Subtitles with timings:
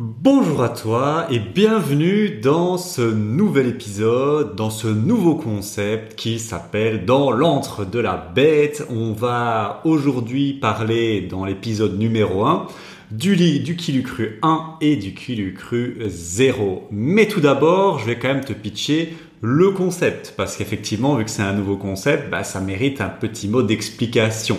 [0.00, 7.04] Bonjour à toi et bienvenue dans ce nouvel épisode, dans ce nouveau concept qui s'appelle
[7.04, 8.86] Dans l'antre de la bête.
[8.90, 12.68] On va aujourd'hui parler dans l'épisode numéro 1
[13.10, 16.86] du lit du Kilucru 1 et du Kilucru 0.
[16.92, 21.30] Mais tout d'abord, je vais quand même te pitcher le concept parce qu'effectivement, vu que
[21.32, 24.58] c'est un nouveau concept, bah, ça mérite un petit mot d'explication.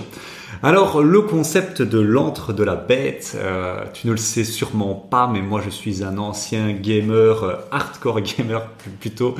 [0.61, 5.29] Alors le concept de l'antre de la bête, euh, tu ne le sais sûrement pas,
[5.32, 8.68] mais moi je suis un ancien gamer, euh, hardcore gamer
[9.00, 9.36] plutôt,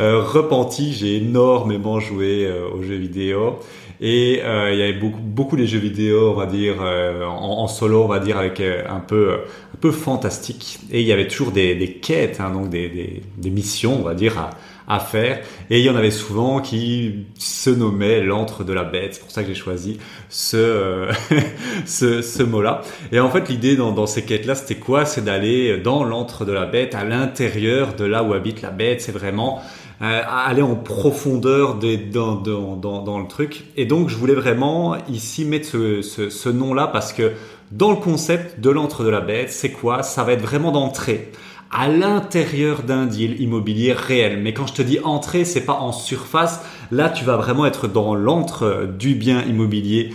[0.00, 3.60] euh, repenti, j'ai énormément joué aux jeux vidéo.
[4.00, 8.08] Et il y avait beaucoup, beaucoup des jeux vidéo, on va dire, en, solo, on
[8.08, 10.80] va dire, avec un peu, un peu fantastique.
[10.90, 14.02] Et il y avait toujours des, des quêtes, hein, donc des, des, des missions, on
[14.02, 14.50] va dire, à,
[14.86, 15.40] à faire.
[15.70, 19.14] Et il y en avait souvent qui se nommaient l'antre de la bête.
[19.14, 19.98] C'est pour ça que j'ai choisi
[20.28, 21.12] ce, euh,
[21.86, 22.82] ce, ce mot-là.
[23.12, 25.04] Et en fait, l'idée dans, dans ces quêtes-là, c'était quoi?
[25.06, 29.00] C'est d'aller dans l'antre de la bête, à l'intérieur de là où habite la bête.
[29.00, 29.62] C'est vraiment
[30.02, 33.64] euh, aller en profondeur des, dans, dans, dans, le truc.
[33.76, 37.32] Et donc, je voulais vraiment ici mettre ce, ce, ce nom-là parce que
[37.70, 40.02] dans le concept de l'antre de la bête, c'est quoi?
[40.02, 41.32] Ça va être vraiment d'entrer
[41.74, 44.38] à l'intérieur d'un deal immobilier réel.
[44.40, 46.64] Mais quand je te dis entrer, c'est pas en surface.
[46.92, 50.14] Là, tu vas vraiment être dans l'entre du bien immobilier.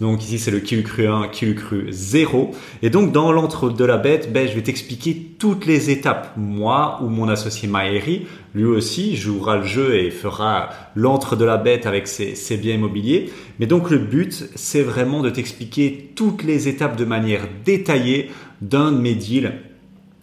[0.00, 2.50] Donc ici, c'est le qui cru 1, qui cru 0.
[2.82, 6.34] Et donc, dans l'entre de la bête, ben, je vais t'expliquer toutes les étapes.
[6.36, 11.56] Moi ou mon associé Maëri, lui aussi, jouera le jeu et fera l'entre de la
[11.56, 13.32] bête avec ses, ses biens immobiliers.
[13.58, 18.92] Mais donc, le but, c'est vraiment de t'expliquer toutes les étapes de manière détaillée d'un
[18.92, 19.52] de mes deals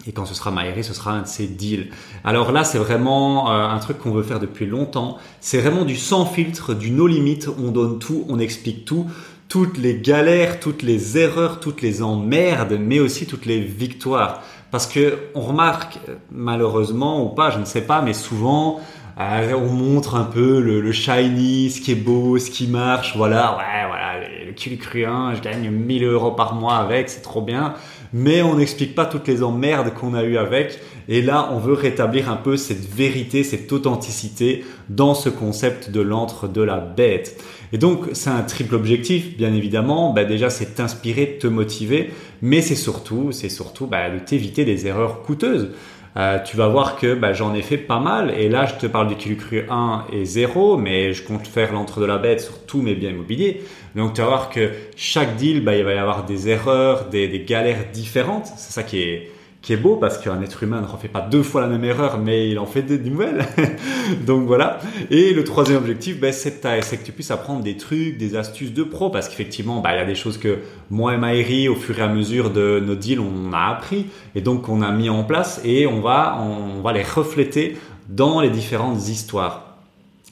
[0.07, 1.89] et quand ce sera Maïri, ce sera un de ses deals.
[2.23, 5.17] Alors là, c'est vraiment euh, un truc qu'on veut faire depuis longtemps.
[5.41, 7.39] C'est vraiment du sans filtre, du no limit.
[7.61, 9.07] On donne tout, on explique tout.
[9.49, 14.41] Toutes les galères, toutes les erreurs, toutes les emmerdes, mais aussi toutes les victoires.
[14.71, 15.99] Parce que on remarque,
[16.31, 18.79] malheureusement ou pas, je ne sais pas, mais souvent,
[19.19, 23.17] euh, on montre un peu le, le, shiny, ce qui est beau, ce qui marche.
[23.17, 27.41] Voilà, ouais, voilà, le cul cruin, je gagne 1000 euros par mois avec, c'est trop
[27.41, 27.73] bien
[28.13, 30.79] mais on n'explique pas toutes les emmerdes qu'on a eu avec.
[31.07, 36.01] Et là, on veut rétablir un peu cette vérité, cette authenticité dans ce concept de
[36.01, 37.41] l'antre de la bête.
[37.71, 40.13] Et donc, c'est un triple objectif, bien évidemment.
[40.13, 42.11] Bah, déjà, c'est t'inspirer, te motiver,
[42.41, 45.69] mais c'est surtout, c'est surtout bah, de t'éviter des erreurs coûteuses.
[46.17, 48.33] Euh, tu vas voir que bah, j'en ai fait pas mal.
[48.37, 51.99] Et là, je te parle du Kilucru 1 et 0, mais je compte faire l'entre
[51.99, 53.61] de la bête sur tous mes biens immobiliers.
[53.95, 57.27] Donc, tu vas voir que chaque deal, bah, il va y avoir des erreurs, des,
[57.27, 58.47] des galères différentes.
[58.57, 59.31] C'est ça qui est,
[59.61, 62.17] qui est beau parce qu'un être humain ne refait pas deux fois la même erreur,
[62.17, 63.45] mais il en fait des nouvelles.
[64.25, 64.79] Donc voilà.
[65.11, 68.83] Et le troisième objectif, ben, c'est que tu puisses apprendre des trucs, des astuces de
[68.83, 70.59] pro, parce qu'effectivement, ben, il y a des choses que
[70.89, 74.41] moi et Maëri, au fur et à mesure de nos deals, on a appris et
[74.41, 77.77] donc on a mis en place et on va, on va les refléter
[78.07, 79.68] dans les différentes histoires.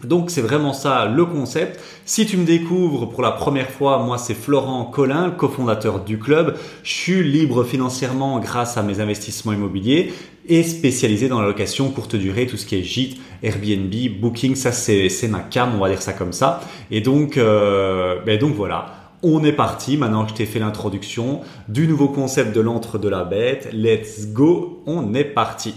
[0.03, 1.79] Donc c'est vraiment ça le concept.
[2.05, 6.55] Si tu me découvres pour la première fois, moi c'est Florent Collin, cofondateur du club.
[6.83, 10.13] Je suis libre financièrement grâce à mes investissements immobiliers
[10.47, 14.71] et spécialisé dans la location courte durée, tout ce qui est gîte, Airbnb, Booking, ça
[14.71, 16.61] c'est ma cam, on va dire ça comme ça.
[16.91, 18.93] Et donc, euh, ben donc voilà.
[19.23, 23.09] On est parti, maintenant que je t'ai fait l'introduction du nouveau concept de l'entre de
[23.09, 25.73] la bête, let's go, on est parti.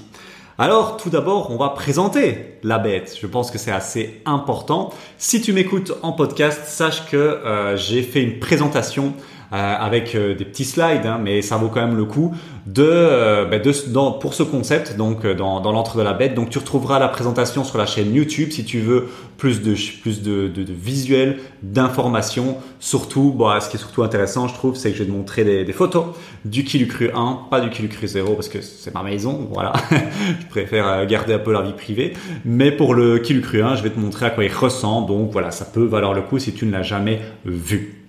[0.62, 3.16] Alors, tout d'abord, on va présenter la bête.
[3.18, 4.92] Je pense que c'est assez important.
[5.16, 9.14] Si tu m'écoutes en podcast, sache que euh, j'ai fait une présentation
[9.52, 12.34] avec euh, des petits slides, hein, mais ça vaut quand même le coup
[12.66, 16.34] de, euh, bah, de dans, pour ce concept, donc dans, dans l'entre de la bête.
[16.34, 20.22] Donc tu retrouveras la présentation sur la chaîne YouTube si tu veux plus de plus
[20.22, 22.58] de, de, de visuels, d'informations.
[22.78, 25.44] Surtout, bon, ce qui est surtout intéressant, je trouve, c'est que je vais te montrer
[25.44, 26.06] des, des photos
[26.44, 29.72] du Kilucru 1, pas du Kilucru 0 parce que c'est ma maison, voilà.
[29.90, 32.12] je préfère garder un peu la vie privée.
[32.44, 35.08] Mais pour le Kilucru 1, je vais te montrer à quoi il ressemble.
[35.08, 37.99] Donc voilà, ça peut valoir le coup si tu ne l'as jamais vu.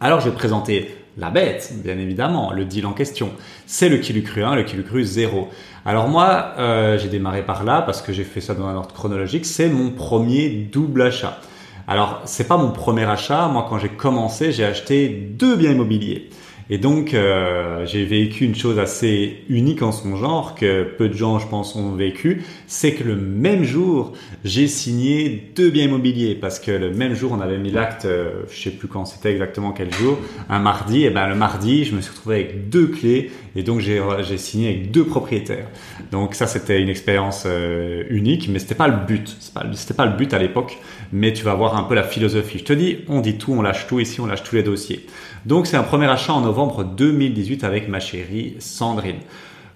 [0.00, 3.32] Alors je vais te présenter la bête, bien évidemment, le deal en question.
[3.66, 5.48] C'est le Kilucru 1, le Kilucru 0.
[5.84, 8.94] Alors moi, euh, j'ai démarré par là parce que j'ai fait ça dans un ordre
[8.94, 9.44] chronologique.
[9.44, 11.40] C'est mon premier double achat.
[11.88, 13.48] Alors c'est pas mon premier achat.
[13.48, 16.30] Moi, quand j'ai commencé, j'ai acheté deux biens immobiliers.
[16.70, 21.14] Et donc, euh, j'ai vécu une chose assez unique en son genre, que peu de
[21.14, 24.12] gens, je pense, ont vécu, c'est que le même jour,
[24.44, 28.42] j'ai signé deux biens immobiliers, parce que le même jour, on avait mis l'acte, euh,
[28.50, 30.18] je sais plus quand c'était exactement quel jour,
[30.50, 33.80] un mardi, et ben le mardi, je me suis retrouvé avec deux clés, et donc
[33.80, 35.68] j'ai signé avec deux propriétaires.
[36.12, 39.36] Donc ça, c'était une expérience euh, unique, mais c'était pas le but,
[39.72, 40.76] c'était pas, pas le but à l'époque,
[41.12, 42.58] mais tu vas voir un peu la philosophie.
[42.58, 45.06] Je te dis, on dit tout, on lâche tout, ici on lâche tous les dossiers.
[45.46, 49.20] Donc c'est un premier achat en novembre 2018 avec ma chérie Sandrine.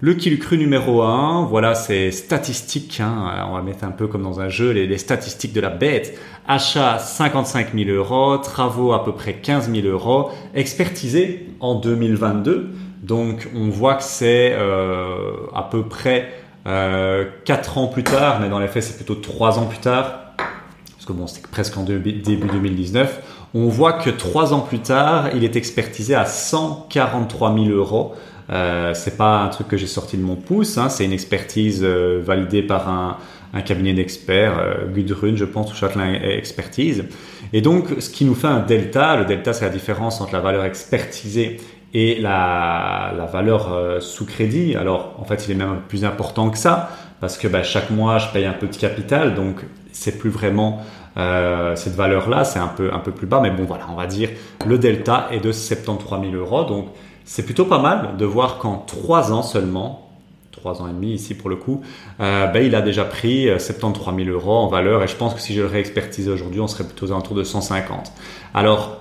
[0.05, 2.99] Le kilo cru numéro 1, voilà, c'est statistique.
[2.99, 6.19] Hein, on va mettre un peu comme dans un jeu les, statistiques de la bête.
[6.49, 12.70] Achat 55 000 euros, travaux à peu près 15 000 euros, expertisé en 2022.
[13.05, 16.32] Donc on voit que c'est euh, à peu près
[16.67, 20.35] euh, 4 ans plus tard, mais dans les faits c'est plutôt 3 ans plus tard,
[20.37, 23.31] parce que bon c'est presque en début 2019.
[23.54, 28.14] On voit que 3 ans plus tard, il est expertisé à 143 000 euros.
[28.50, 31.81] Euh, c'est pas un truc que j'ai sorti de mon pouce, hein, c'est une expertise
[31.82, 33.19] euh, validée par un,
[33.64, 37.04] cabinet d'experts, euh, Gudrun, je pense, ou Châtelain Expertise.
[37.52, 40.40] Et donc, ce qui nous fait un delta, le delta, c'est la différence entre la
[40.40, 41.58] valeur expertisée
[41.94, 44.75] et la, la valeur euh, sous crédit.
[44.76, 46.90] Alors, en fait, il est même plus important que ça,
[47.20, 49.60] parce que bah, chaque mois, je paye un peu de capital, donc
[49.93, 50.82] c'est plus vraiment
[51.17, 54.06] euh, cette valeur-là, c'est un peu, un peu plus bas, mais bon, voilà, on va
[54.06, 54.31] dire
[54.67, 56.88] le delta est de 73 000 euros, donc
[57.25, 60.11] c'est plutôt pas mal de voir qu'en trois ans seulement,
[60.50, 61.82] trois ans et demi ici pour le coup,
[62.20, 65.35] euh, ben, il a déjà pris 73 euh, 000 euros en valeur et je pense
[65.35, 68.12] que si je le réexpertisais aujourd'hui, on serait plutôt aux alentours de 150.
[68.55, 68.99] Alors,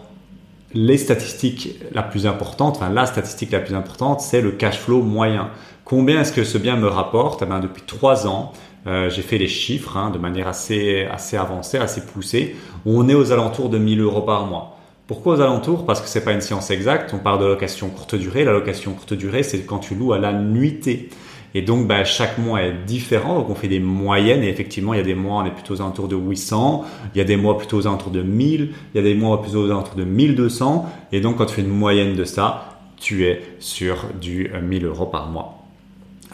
[0.74, 5.02] les statistiques la plus importante, enfin la statistique la plus importante, c'est le cash flow
[5.02, 5.50] moyen.
[5.84, 7.42] Combien est-ce que ce bien me rapporte?
[7.42, 8.54] Eh ben, Depuis trois ans,
[8.88, 12.56] euh, j'ai fait les chiffres hein, de manière assez, assez avancée, assez poussée.
[12.86, 14.78] On est aux alentours de 1000 euros par mois.
[15.08, 15.86] Pourquoi aux alentours?
[15.86, 17.14] Parce que c'est pas une science exacte.
[17.14, 18.44] On parle de location courte durée.
[18.44, 21.10] La location courte durée, c'est quand tu loues à la nuitée.
[21.54, 23.36] Et donc, bah, chaque mois est différent.
[23.36, 24.42] Donc, on fait des moyennes.
[24.44, 26.86] Et effectivement, il y a des mois, on est plutôt aux alentours de 800.
[27.14, 28.70] Il y a des mois plutôt aux alentours de 1000.
[28.94, 30.90] Il y a des mois plutôt aux alentours de 1200.
[31.12, 35.08] Et donc, quand tu fais une moyenne de ça, tu es sur du 1000 euros
[35.08, 35.61] par mois.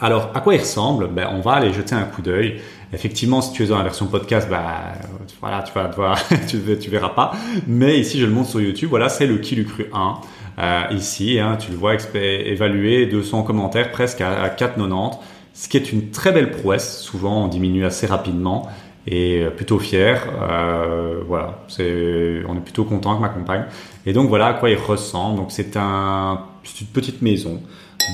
[0.00, 1.08] Alors, à quoi il ressemble?
[1.08, 2.60] Ben, On va aller jeter un coup d'œil.
[2.92, 4.94] Effectivement, si tu es dans la version podcast, bah,
[5.40, 6.14] voilà, tu vas
[6.48, 7.32] tu, tu verras pas.
[7.66, 8.88] Mais ici, je le montre sur YouTube.
[8.90, 10.14] Voilà, c'est le Kilucru 1.
[10.58, 15.18] Euh, ici, hein, tu le vois évalué 200 commentaires presque à, 4,90,
[15.52, 17.00] ce qui est une très belle prouesse.
[17.00, 18.68] Souvent, on diminue assez rapidement
[19.06, 20.22] et euh, plutôt fier.
[20.42, 23.64] Euh, voilà, c'est, on est plutôt content avec ma compagne.
[24.06, 25.36] Et donc voilà à quoi il ressemble.
[25.36, 26.40] Donc c'est un,
[26.80, 27.60] une petite maison,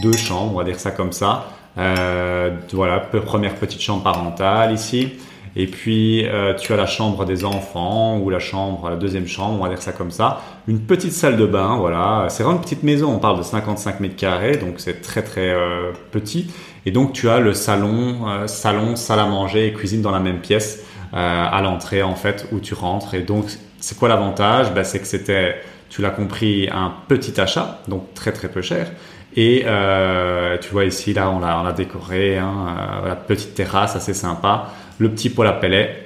[0.02, 1.48] deux chambres, on va dire ça comme ça.
[1.78, 5.12] Euh, voilà, première petite chambre parentale ici.
[5.56, 9.60] Et puis euh, tu as la chambre des enfants ou la chambre, la deuxième chambre,
[9.60, 10.42] on va dire ça comme ça.
[10.66, 12.26] Une petite salle de bain, voilà.
[12.28, 15.50] C'est vraiment une petite maison, on parle de 55 mètres carrés, donc c'est très très
[15.50, 16.50] euh, petit.
[16.86, 20.20] Et donc tu as le salon, euh, salon, salle à manger et cuisine dans la
[20.20, 20.84] même pièce
[21.16, 23.14] à l'entrée en fait où tu rentres.
[23.14, 23.44] Et donc
[23.78, 24.74] c'est quoi l'avantage?
[24.74, 25.54] Ben, C'est que c'était,
[25.88, 28.90] tu l'as compris, un petit achat, donc très très peu cher.
[29.36, 34.72] Et euh, tu vois ici, là, on l'a, décoré, hein, la petite terrasse assez sympa
[34.98, 36.04] le petit poêle à pellets,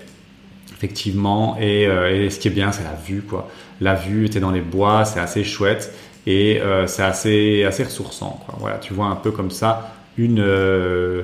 [0.73, 1.57] effectivement.
[1.61, 3.49] Euh, et, ce qui est bien, c'est la vue, quoi.
[3.81, 5.95] La vue, tu es dans les bois, c'est assez chouette
[6.27, 8.45] et euh, c'est assez, assez ressourçant.
[8.59, 11.23] Voilà, tu vois un peu comme ça une, euh,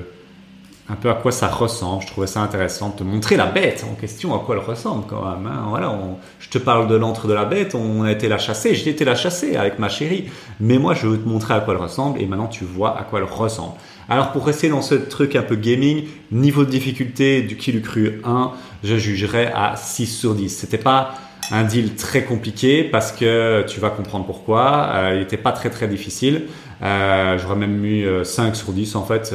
[0.87, 2.03] un peu à quoi ça ressemble.
[2.03, 5.05] Je trouvais ça intéressant de te montrer la bête en question, à quoi elle ressemble
[5.07, 5.47] quand même.
[5.47, 5.65] Hein.
[5.69, 5.97] Voilà,
[6.39, 9.03] je te parle de l'antre de la bête, on a été la chasser, j'ai été
[9.05, 10.25] la chasser avec ma chérie.
[10.59, 13.03] Mais moi, je veux te montrer à quoi elle ressemble et maintenant tu vois à
[13.03, 13.73] quoi elle ressemble.
[14.07, 18.21] Alors pour rester dans ce truc un peu gaming, niveau de difficulté du Kill Cru
[18.23, 18.51] 1,
[18.83, 20.49] je jugerais à 6 sur 10.
[20.49, 21.15] C'était pas
[21.51, 24.89] un deal très compliqué parce que tu vas comprendre pourquoi.
[24.93, 26.43] Euh, il n'était pas très très difficile.
[26.81, 29.33] Euh, J'aurais même mis 5 euh, sur 10 en fait.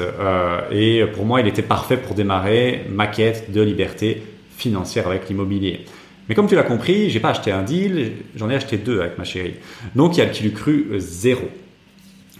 [0.70, 4.22] Et pour moi, il était parfait pour démarrer ma quête de liberté
[4.56, 5.84] financière avec l'immobilier.
[6.28, 9.18] Mais comme tu l'as compris, j'ai pas acheté un deal, j'en ai acheté deux avec
[9.18, 9.54] ma chérie.
[9.96, 11.40] Donc il y a le Kilu Cru 0.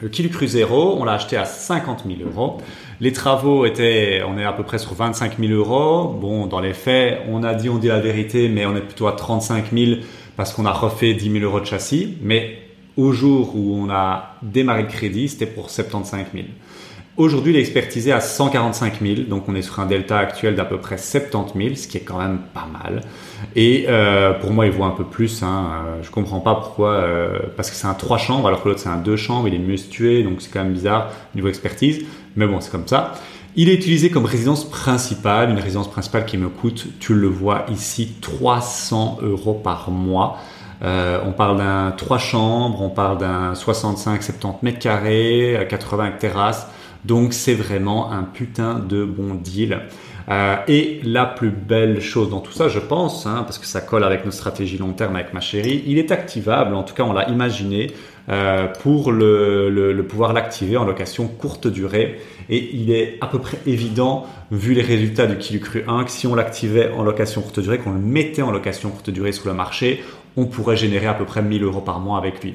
[0.03, 2.57] Le Kill Cru Zero, on l'a acheté à 50 000 euros.
[3.03, 6.09] Les travaux étaient, on est à peu près sur 25 000 euros.
[6.09, 9.09] Bon, dans les faits, on a dit, on dit la vérité, mais on est plutôt
[9.09, 10.01] à 35 000
[10.37, 12.17] parce qu'on a refait 10 000 euros de châssis.
[12.23, 12.63] Mais
[12.97, 16.47] au jour où on a démarré le crédit, c'était pour 75 000.
[17.17, 20.65] Aujourd'hui, il est expertisé à 145 000, donc on est sur un delta actuel d'à
[20.65, 23.03] peu près 70 000, ce qui est quand même pas mal.
[23.57, 25.43] Et euh, pour moi, il vaut un peu plus.
[25.43, 25.71] Hein.
[25.87, 28.81] Euh, je comprends pas pourquoi, euh, parce que c'est un 3 chambres, alors que l'autre
[28.81, 32.05] c'est un 2 chambres, il est mieux situé, donc c'est quand même bizarre niveau expertise.
[32.37, 33.15] Mais bon, c'est comme ça.
[33.57, 37.67] Il est utilisé comme résidence principale, une résidence principale qui me coûte, tu le vois
[37.69, 40.39] ici, 300 euros par mois.
[40.83, 46.69] On parle d'un 3 chambres, on parle d'un 65-70 mètres carrés, 80 terrasses.
[47.05, 49.81] Donc c'est vraiment un putain de bon deal.
[50.29, 53.81] Euh, et la plus belle chose dans tout ça, je pense, hein, parce que ça
[53.81, 57.03] colle avec nos stratégies long terme avec ma chérie, il est activable, en tout cas
[57.03, 57.89] on l'a imaginé,
[58.29, 62.21] euh, pour le, pouvoir l'activer en location courte durée.
[62.49, 66.11] Et il est à peu près évident, vu les résultats du Kilu Cru 1, que
[66.11, 69.49] si on l'activait en location courte durée, qu'on le mettait en location courte durée sur
[69.49, 70.05] le marché,
[70.37, 72.55] on pourrait générer à peu près 1000 euros par mois avec lui.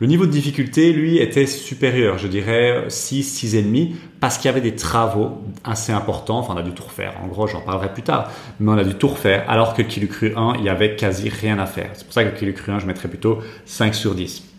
[0.00, 4.60] Le niveau de difficulté, lui, était supérieur, je dirais 6, 6,5, parce qu'il y avait
[4.60, 6.38] des travaux assez importants.
[6.38, 7.14] Enfin, on a dû tout refaire.
[7.22, 8.30] En gros, j'en parlerai plus tard.
[8.58, 10.96] Mais on a dû tout refaire, alors que le Kilo Cru 1, il y avait
[10.96, 11.90] quasi rien à faire.
[11.94, 14.53] C'est pour ça que le Kilo Cru 1, je mettrais plutôt 5 sur 10.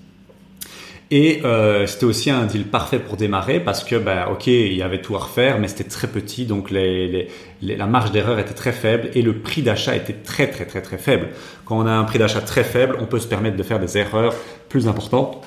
[1.11, 4.81] Et euh, c'était aussi un deal parfait pour démarrer parce que, bah, ok, il y
[4.81, 9.09] avait tout à refaire, mais c'était très petit, donc la marge d'erreur était très faible
[9.13, 11.27] et le prix d'achat était très très très très faible.
[11.65, 13.97] Quand on a un prix d'achat très faible, on peut se permettre de faire des
[13.97, 14.33] erreurs
[14.67, 15.43] plus importantes.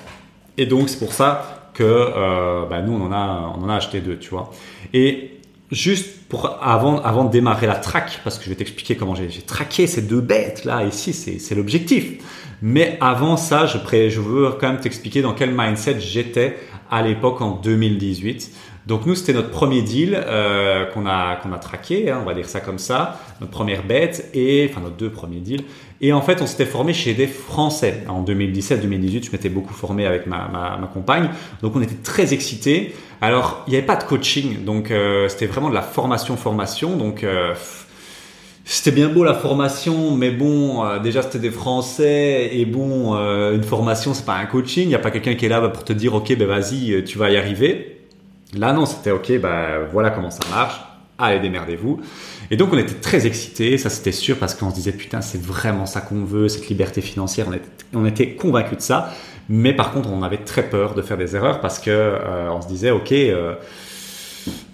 [0.58, 3.74] Et donc c'est pour ça que euh, bah, nous on en a on en a
[3.74, 4.52] acheté deux, tu vois.
[4.94, 5.40] Et
[5.72, 9.28] juste pour avant avant de démarrer la track, parce que je vais t'expliquer comment j'ai
[9.42, 12.22] traqué ces deux bêtes là ici, c'est l'objectif.
[12.62, 16.56] Mais avant ça, je, je veux quand même t'expliquer dans quel mindset j'étais
[16.90, 18.50] à l'époque en 2018.
[18.88, 22.32] Donc nous, c'était notre premier deal euh, qu'on a qu'on a traqué, hein, on va
[22.32, 25.64] dire ça comme ça, notre première bête et enfin nos deux premiers deals.
[26.00, 29.26] Et en fait, on s'était formé chez des Français en 2017-2018.
[29.26, 31.28] Je m'étais beaucoup formé avec ma, ma, ma, compagne,
[31.60, 32.94] donc on était très excités.
[33.20, 36.96] Alors, il n'y avait pas de coaching, donc euh, c'était vraiment de la formation formation.
[36.96, 37.52] Donc euh,
[38.70, 43.54] c'était bien beau la formation, mais bon, euh, déjà c'était des Français et bon, euh,
[43.54, 45.70] une formation c'est pas un coaching, il y a pas quelqu'un qui est là bah,
[45.70, 48.02] pour te dire ok ben vas-y, euh, tu vas y arriver.
[48.54, 50.78] Là non, c'était ok, bah voilà comment ça marche,
[51.16, 52.00] allez démerdez-vous.
[52.50, 55.42] Et donc on était très excités, ça c'était sûr parce qu'on se disait putain c'est
[55.42, 57.46] vraiment ça qu'on veut, cette liberté financière,
[57.94, 59.14] on était, on convaincus de ça.
[59.48, 62.18] Mais par contre on avait très peur de faire des erreurs parce que
[62.50, 63.12] on se disait ok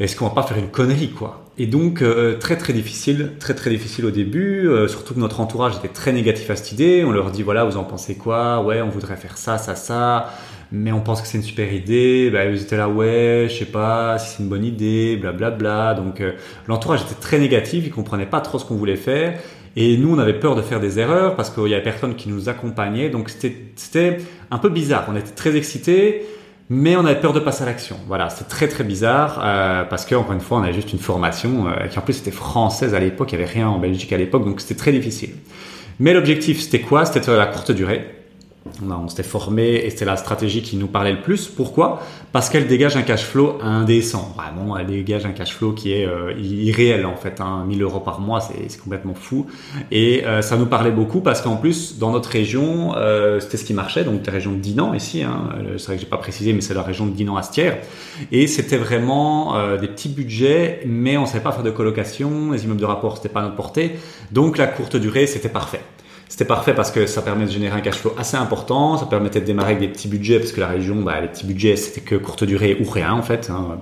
[0.01, 1.44] est-ce qu'on va pas faire une connerie quoi?
[1.57, 5.41] Et donc euh, très très difficile, très très difficile au début, euh, surtout que notre
[5.41, 7.05] entourage était très négatif à cette idée.
[7.07, 8.61] On leur dit voilà vous en pensez quoi?
[8.65, 10.31] Ouais on voudrait faire ça ça ça,
[10.73, 12.29] mais on pense que c'est une super idée.
[12.33, 15.51] Bah, ils étaient là ouais je sais pas si c'est une bonne idée, blablabla.
[15.51, 16.03] Bla, bla.
[16.03, 16.33] Donc euh,
[16.67, 19.39] l'entourage était très négatif, ils comprenaient pas trop ce qu'on voulait faire.
[19.77, 22.29] Et nous, on avait peur de faire des erreurs parce qu'il y avait personne qui
[22.29, 23.11] nous accompagnait.
[23.11, 24.19] Donc c'était
[24.51, 25.07] un peu bizarre.
[25.09, 26.25] On était très excités
[26.71, 27.97] mais on avait peur de passer à l'action.
[28.07, 30.99] Voilà, c'est très très bizarre euh, parce que encore une fois, on avait juste une
[30.99, 34.13] formation euh, qui en plus était française à l'époque, il n'y avait rien en Belgique
[34.13, 35.31] à l'époque, donc c'était très difficile.
[36.01, 37.05] Mais l'objectif, c'était quoi?
[37.05, 38.24] C'était la courte durée.
[38.83, 41.49] On, s'était formé et c'était la stratégie qui nous parlait le plus.
[41.49, 42.01] Pourquoi?
[42.33, 44.35] Parce qu'elle dégage un cash flow indécent.
[44.37, 47.43] Vraiment, elle dégage un cash flow qui est euh, irréel en fait.
[47.43, 47.65] Hein.
[47.67, 49.47] 1000 euros par mois, c'est complètement fou.
[49.91, 53.65] Et euh, ça nous parlait beaucoup parce qu'en plus, dans notre région, euh, c'était ce
[53.65, 54.03] qui marchait.
[54.03, 55.23] Donc, la région de Dinan ici.
[55.23, 55.51] Hein.
[55.77, 57.77] C'est vrai que j'ai pas précisé, mais c'est la région de Dinan-Astière.
[58.33, 62.53] Et c'était vraiment des petits budgets, mais on savait pas faire de colocation.
[62.53, 63.97] Les immeubles de rapport, c'était pas à notre portée.
[64.33, 65.81] Donc, la courte durée, c'était parfait.
[66.35, 69.41] C'était parfait parce que ça permet de générer un cash flow assez important, ça permettait
[69.41, 72.01] de démarrer avec des petits budgets parce que la région, bah, les petits budgets, c'était
[72.01, 73.51] que courte durée ou rien en fait.
[73.51, 73.79] Hein.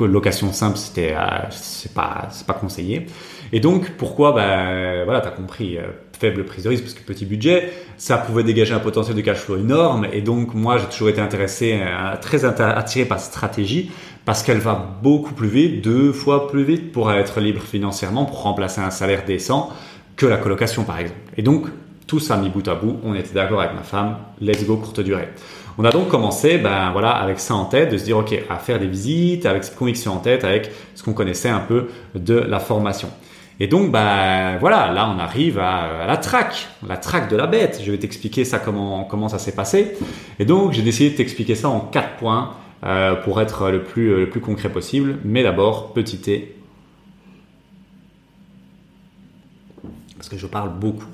[0.00, 1.20] Location simple, c'était euh,
[1.50, 3.06] c'est pas pas conseillé.
[3.52, 5.78] Et donc pourquoi bah voilà, t'as compris.
[5.78, 5.82] Euh,
[6.18, 9.38] faible prise de risque parce que petit budget, ça pouvait dégager un potentiel de cash
[9.38, 10.06] flow énorme.
[10.12, 13.90] Et donc, moi, j'ai toujours été intéressé, euh, très attiré par cette stratégie
[14.24, 18.42] parce qu'elle va beaucoup plus vite, deux fois plus vite pour être libre financièrement, pour
[18.42, 19.72] remplacer un salaire décent
[20.16, 21.20] que la colocation, par exemple.
[21.36, 21.66] Et donc,
[22.06, 25.00] tout ça mis bout à bout, on était d'accord avec ma femme, let's go courte
[25.00, 25.28] durée.
[25.76, 28.56] On a donc commencé, ben voilà, avec ça en tête, de se dire ok, à
[28.56, 32.34] faire des visites, avec cette conviction en tête, avec ce qu'on connaissait un peu de
[32.34, 33.10] la formation.
[33.60, 37.80] Et donc, ben voilà, là on arrive à, la traque, la traque de la bête.
[37.84, 39.96] Je vais t'expliquer ça comment comment ça s'est passé.
[40.38, 44.16] Et donc j'ai décidé de t'expliquer ça en quatre points euh, pour être le plus
[44.16, 45.18] le plus concret possible.
[45.24, 46.56] Mais d'abord, petit t,
[50.16, 51.06] parce que je parle beaucoup.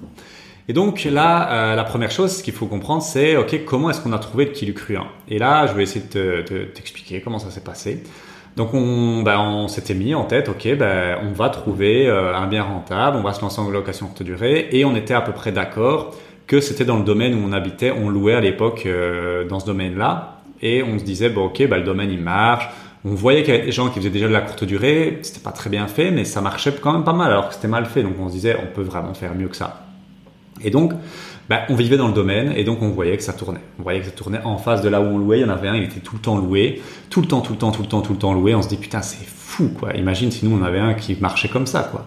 [0.70, 4.12] Et donc là, euh, la première chose qu'il faut comprendre, c'est ok, comment est-ce qu'on
[4.12, 7.50] a trouvé le Kilu Cru 1 Et là, je vais essayer de t'expliquer comment ça
[7.50, 8.04] s'est passé.
[8.54, 12.62] Donc on, on s'était mis en tête, ok, ben, on va trouver euh, un bien
[12.62, 15.50] rentable, on va se lancer en location courte durée, et on était à peu près
[15.50, 16.14] d'accord
[16.46, 19.66] que c'était dans le domaine où on habitait, on louait à l'époque euh, dans ce
[19.66, 22.68] domaine-là, et on se disait, ok, ben, le domaine il marche,
[23.04, 25.40] on voyait qu'il y avait des gens qui faisaient déjà de la courte durée, c'était
[25.40, 27.86] pas très bien fait, mais ça marchait quand même pas mal alors que c'était mal
[27.86, 29.89] fait, donc on se disait, on peut vraiment faire mieux que ça.
[30.64, 30.92] Et donc,
[31.50, 33.58] bah, on vivait dans le domaine et donc on voyait que ça tournait.
[33.80, 35.38] On voyait que ça tournait en face de là où on louait.
[35.38, 37.54] Il y en avait un, il était tout le temps loué, tout le temps, tout
[37.54, 38.54] le temps, tout le temps, tout le temps loué.
[38.54, 39.92] On se dit putain, c'est fou quoi.
[39.94, 42.06] Imagine si nous on avait un qui marchait comme ça quoi.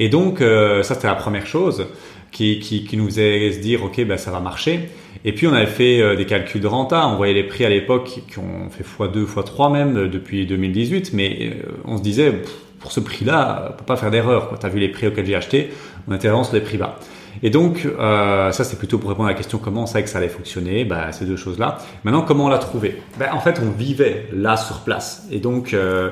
[0.00, 1.86] Et donc euh, ça c'était la première chose
[2.32, 4.90] qui, nous faisait se dire ok ben ça va marcher.
[5.24, 7.06] Et puis on avait fait euh, des calculs de renta.
[7.06, 11.12] On voyait les prix à l'époque qui ont fait x2, x3 même euh, depuis 2018,
[11.12, 12.42] mais on se disait
[12.80, 14.48] pour ce prix-là, on peut pas faire d'erreur.
[14.48, 15.70] Quand tu as vu les prix auxquels j'ai acheté,
[16.08, 16.98] on était vraiment sur des prix bas.
[17.42, 20.10] Et donc, euh, ça c'est plutôt pour répondre à la question comment on savait que
[20.10, 21.78] ça allait fonctionner, bah, ces deux choses-là.
[22.04, 23.00] Maintenant, comment on l'a trouvé?
[23.18, 25.26] Bah, En fait, on vivait là sur place.
[25.30, 26.10] Et donc, euh,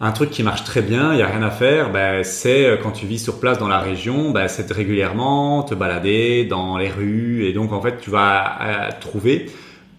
[0.00, 2.76] un truc qui marche très bien, il n'y a rien à faire, bah, c'est euh,
[2.80, 6.88] quand tu vis sur place dans la région, bah, c'est régulièrement te balader dans les
[6.88, 7.44] rues.
[7.46, 9.50] Et donc, en fait, tu vas trouver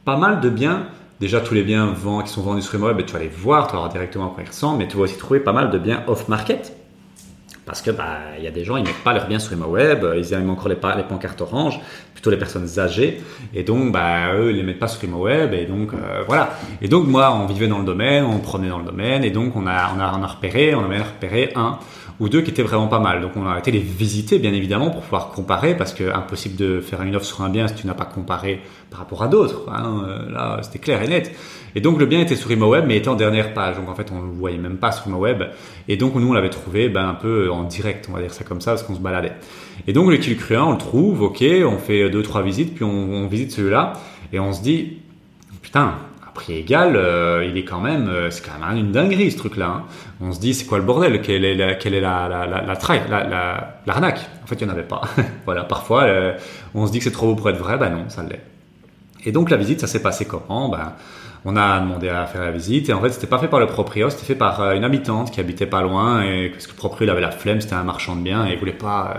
[0.05, 0.87] pas mal de biens.
[1.19, 1.93] Déjà, tous les biens
[2.25, 4.41] qui sont vendus sur Imoweb, tu vas les voir, tu vas voir directement à quoi
[4.43, 6.80] ils ressemblent, mais tu vas aussi trouver pas mal de biens off-market.
[7.65, 10.05] Parce que bah il y a des gens ils mettent pas leurs biens sur web,
[10.17, 11.79] ils aiment encore les, les pancartes orange,
[12.13, 13.21] plutôt les personnes âgées,
[13.53, 16.57] et donc bah eux ils les mettent pas sur web et donc euh, voilà.
[16.81, 19.55] Et donc moi on vivait dans le domaine, on prenait dans le domaine et donc
[19.55, 21.77] on a on a, on a repéré, on a même repéré un
[22.21, 23.19] ou deux qui étaient vraiment pas mal.
[23.19, 26.79] Donc on a été les visiter bien évidemment pour pouvoir comparer parce que impossible de
[26.79, 28.61] faire une offre sur un bien si tu n'as pas comparé
[28.91, 29.67] par rapport à d'autres.
[29.69, 30.03] Hein.
[30.07, 31.35] Euh, là c'était clair et net.
[31.73, 33.75] Et donc le bien était sur ImoWeb mais était en dernière page.
[33.77, 35.45] Donc en fait on le voyait même pas sur ImoWeb.
[35.87, 38.43] Et donc nous on l'avait trouvé ben, un peu en direct, on va dire ça
[38.43, 39.33] comme ça, parce qu'on se baladait.
[39.87, 42.83] Et donc le kill cruant, on le trouve, ok, on fait deux trois visites, puis
[42.83, 43.93] on visite celui-là
[44.31, 44.99] et on se dit
[45.63, 45.95] putain
[46.33, 49.67] prix égal, euh, il est quand même, euh, c'est quand même une dinguerie ce truc-là.
[49.67, 49.83] Hein.
[50.21, 51.21] On se dit, c'est quoi le bordel?
[51.21, 54.29] Quelle est la, quelle la, la, la, la, l'arnaque?
[54.43, 55.01] En fait, il n'y en avait pas.
[55.45, 56.33] voilà, parfois, euh,
[56.73, 58.41] on se dit que c'est trop beau pour être vrai, ben non, ça l'est.
[59.25, 60.69] Et donc la visite, ça s'est passé comment?
[60.69, 60.93] Ben,
[61.43, 63.65] on a demandé à faire la visite et en fait, c'était pas fait par le
[63.65, 67.09] proprio, c'était fait par une habitante qui habitait pas loin et parce que le proprio
[67.09, 69.15] avait la flemme, c'était un marchand de biens et il voulait pas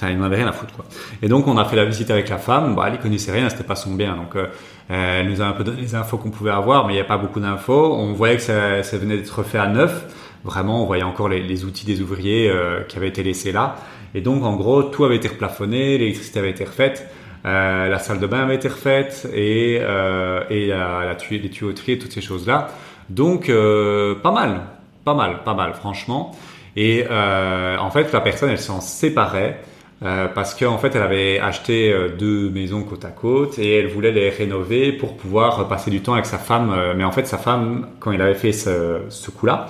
[0.00, 0.84] ça, il n'en avait rien à foutre, quoi.
[1.22, 2.74] Et donc, on a fait la visite avec la femme.
[2.74, 4.16] Bah, elle connaissait rien, c'était pas son bien.
[4.16, 4.46] Donc, euh,
[4.88, 7.04] elle nous a un peu donné les infos qu'on pouvait avoir, mais il n'y a
[7.04, 7.94] pas beaucoup d'infos.
[7.94, 10.06] On voyait que ça, venait d'être refait à neuf.
[10.42, 13.76] Vraiment, on voyait encore les, outils des ouvriers euh, qui avaient été laissés là.
[14.14, 17.08] Et donc, en gros, tout avait été replafonné, l'électricité avait été refaite.
[17.46, 22.12] Euh, la salle de bain avait été refaite et, euh, et la, les tuyauteries, toutes
[22.12, 22.68] ces choses-là.
[23.08, 24.60] Donc, euh, pas mal,
[25.04, 26.32] pas mal, pas mal, franchement.
[26.76, 29.60] Et en fait, la personne, elle s'en séparait
[30.02, 33.88] euh, parce qu'en fait, elle avait acheté euh, deux maisons côte à côte et elle
[33.88, 36.72] voulait les rénover pour pouvoir passer du temps avec sa femme.
[36.74, 39.66] Euh, mais en fait, sa femme, quand il avait fait ce, coup-là,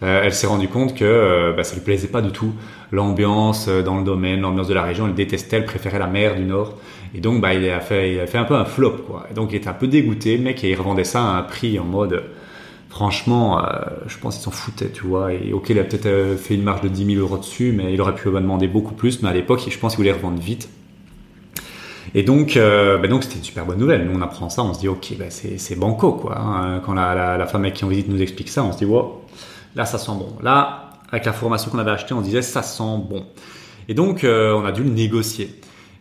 [0.00, 2.52] elle s'est rendue compte que bah, ça lui plaisait pas du tout
[2.92, 5.06] l'ambiance dans le domaine, l'ambiance de la région.
[5.06, 6.74] Elle détestait, elle préférait la mer du Nord.
[7.14, 9.26] Et donc, bah, il a fait, il a fait un peu un flop, quoi.
[9.30, 11.42] Et donc, il était un peu dégoûté, le mec, et il revendait ça à un
[11.42, 12.22] prix en mode
[12.94, 13.64] franchement, euh,
[14.06, 15.32] je pense qu'il s'en foutait, tu vois.
[15.32, 17.92] Et ok, il a peut-être euh, fait une marge de 10 000 euros dessus, mais
[17.92, 19.20] il aurait pu demander beaucoup plus.
[19.20, 20.68] Mais à l'époque, je pense qu'il voulait revendre vite.
[22.14, 24.06] Et donc, euh, ben donc c'était une super bonne nouvelle.
[24.06, 26.38] Nous, on apprend ça, on se dit, ok, ben c'est banco, quoi.
[26.38, 26.82] Hein.
[26.86, 29.22] Quand la, la, femme avec qui on visite nous explique ça, on se dit, wow,
[29.74, 30.28] là, ça sent bon.
[30.40, 33.26] Là, avec la formation qu'on avait achetée, on disait, ça sent bon.
[33.88, 35.50] Et donc, on a dû le négocier.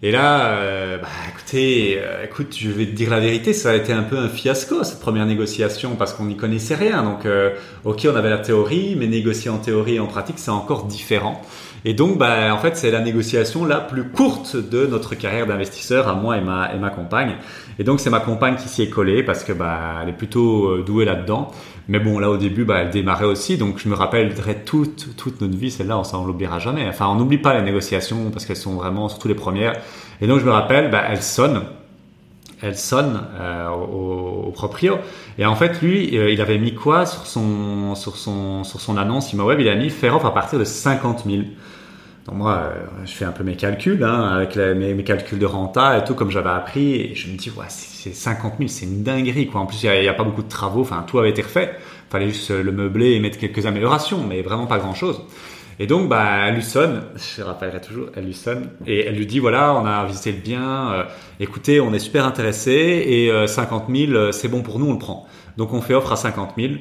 [0.06, 3.74] Et là, euh, bah, écoutez, euh, écoute, je vais te dire la vérité, ça a
[3.74, 7.04] été un peu un fiasco cette première négociation parce qu'on n'y connaissait rien.
[7.04, 7.52] Donc, euh,
[7.86, 11.42] ok, on avait la théorie, mais négocier en théorie et en pratique, c'est encore différent.
[11.86, 16.10] Et donc, bah, en fait, c'est la négociation la plus courte de notre carrière d'investisseur
[16.10, 17.38] à moi et ma, et ma compagne.
[17.80, 20.78] Et donc, c'est ma compagne qui s'y est collée parce que bah, elle est plutôt
[20.84, 21.52] douée là-dedans.
[21.90, 25.42] Mais bon, là au début, bah, elle démarrait aussi, donc je me rappellerai toute, toute
[25.42, 26.88] notre vie, celle-là, on s'en l'oubliera jamais.
[26.88, 29.74] Enfin, on n'oublie pas les négociations parce qu'elles sont vraiment, surtout les premières.
[30.22, 31.64] Et donc je me rappelle, bah, elle sonne,
[32.62, 34.98] elle sonne euh, au, au, proprio.
[35.38, 38.96] Et en fait, lui, euh, il avait mis quoi sur son, sur son, sur son
[38.96, 39.34] annonce?
[39.34, 41.44] Web Il a mis faire offre à partir de 50 000.
[42.26, 45.46] Donc moi, euh, je fais un peu mes calculs, hein, avec mes, mes, calculs de
[45.46, 48.86] renta et tout, comme j'avais appris, et je me dis, ouais, c'est 50 000, c'est
[48.86, 49.62] une dinguerie, quoi.
[49.62, 51.76] En plus, il n'y a, pas beaucoup de travaux, enfin, tout avait été refait.
[52.10, 55.22] Fallait juste le meubler et mettre quelques améliorations, mais vraiment pas grand chose.
[55.80, 57.04] Et donc, bah, elle lui sonne,
[57.38, 60.38] je rappellerai toujours, elle lui sonne, et elle lui dit, voilà, on a visité le
[60.38, 61.04] bien, euh,
[61.40, 65.00] écoutez, on est super intéressé, et 50 euh, 000, c'est bon pour nous, on le
[65.00, 65.28] prend.
[65.58, 66.74] Donc, on fait offre à 50 000.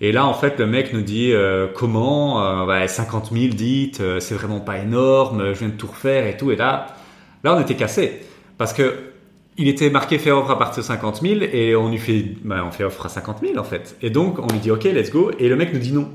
[0.00, 4.00] Et là, en fait, le mec nous dit euh, comment euh, bah, 50 000 dites,
[4.00, 6.52] euh, c'est vraiment pas énorme, je viens de tout refaire et tout.
[6.52, 6.86] Et là,
[7.42, 8.20] là, on était cassé
[8.58, 8.94] parce que
[9.56, 12.64] il était marqué faire offre à partir de 50 000 et on lui fait, bah,
[12.64, 13.96] on fait offre à 50 000 en fait.
[14.02, 15.32] Et donc, on lui dit ok, let's go.
[15.40, 16.08] Et le mec nous dit non.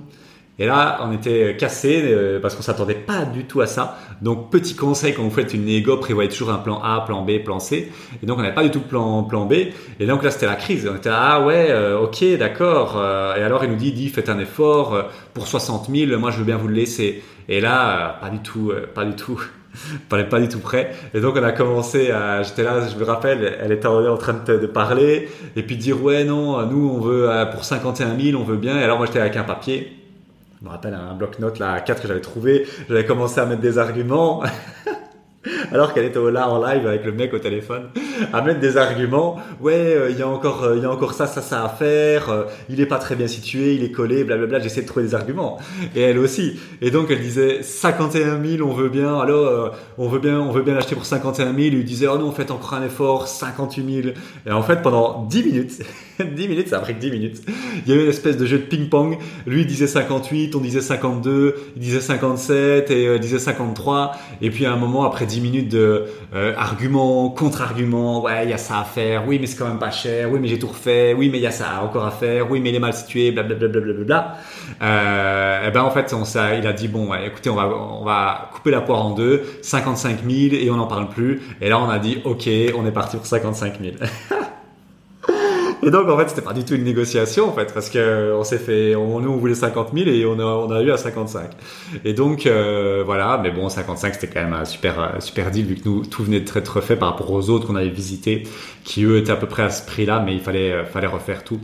[0.60, 3.98] Et là, on était cassé euh, parce qu'on s'attendait pas du tout à ça.
[4.22, 7.40] Donc, petit conseil quand vous faites une négo, prévoyez toujours un plan A, plan B,
[7.44, 7.92] plan C.
[8.22, 9.54] Et donc, on n'avait pas du tout plan, plan B.
[10.00, 10.88] Et donc là, c'était la crise.
[10.92, 12.98] On était ah ouais, euh, ok, d'accord.
[12.98, 16.20] Euh, et alors, il nous dit, dit, faites un effort pour 60 000.
[16.20, 17.24] Moi, je veux bien vous le laisser.
[17.50, 19.42] Et là, pas du tout, pas du tout.
[20.10, 20.92] pas, pas du tout prêt.
[21.16, 24.34] Et donc, on a commencé à, j'étais là, je me rappelle, elle était en train
[24.34, 28.46] de, de parler et puis dire, ouais, non, nous, on veut, pour 51 000, on
[28.46, 28.80] veut bien.
[28.80, 30.03] Et alors, moi, j'étais avec un papier
[30.64, 33.78] je me rappelle un bloc-notes là, 4 que j'avais trouvé, j'avais commencé à mettre des
[33.80, 34.44] arguments.
[35.74, 37.90] alors qu'elle était là en live avec le mec au téléphone,
[38.32, 39.38] à mettre des arguments.
[39.62, 41.70] Ouais, euh, il y a encore, euh, il y a encore ça, ça, ça à
[41.70, 42.30] faire.
[42.30, 44.60] Euh, il est pas très bien situé, il est collé, blablabla.
[44.60, 45.60] J'essaie de trouver des arguments.
[45.96, 46.60] Et elle aussi.
[46.82, 49.20] Et donc elle disait 51 000, on veut bien.
[49.20, 51.58] Alors on veut bien, on veut bien l'acheter pour 51 000.
[51.58, 54.16] Il lui disait oh non, faites encore un effort, 58 000.
[54.46, 55.82] Et en fait pendant 10 minutes,
[56.20, 57.42] 10 minutes, ça a pris que 10 minutes.
[57.86, 59.18] Il y avait une espèce de jeu de ping-pong.
[59.46, 64.14] Lui disait 58, on disait 52, il disait 57 et il disait 53.
[64.42, 66.06] Et puis à un moment après 10 minutes de
[66.58, 69.92] arguments, contre-arguments ouais, il y a ça à faire, oui, mais c'est quand même pas
[69.92, 72.50] cher, oui, mais j'ai tout refait, oui, mais il y a ça encore à faire,
[72.50, 73.68] oui, mais il est mal situé, blablabla.
[73.68, 74.38] Bla, bla, bla,
[74.82, 78.50] euh, et ben en fait, on, il a dit bon, écoutez, on va, on va
[78.54, 81.42] couper la poire en deux, 55 000 et on n'en parle plus.
[81.62, 83.96] Et là, on a dit ok, on est parti pour 55 000.
[85.86, 88.44] Et donc, en fait, c'était pas du tout une négociation, en fait, parce que on
[88.44, 90.98] s'est fait, on, nous, on voulait 50 000 et on a, on a eu à
[90.98, 91.50] 55.
[92.06, 93.40] Et donc, euh, voilà.
[93.42, 96.40] Mais bon, 55, c'était quand même un super, super deal, vu que nous, tout venait
[96.40, 98.44] de très, très fait par rapport aux autres qu'on avait visités,
[98.84, 101.60] qui eux étaient à peu près à ce prix-là, mais il fallait, fallait refaire tout.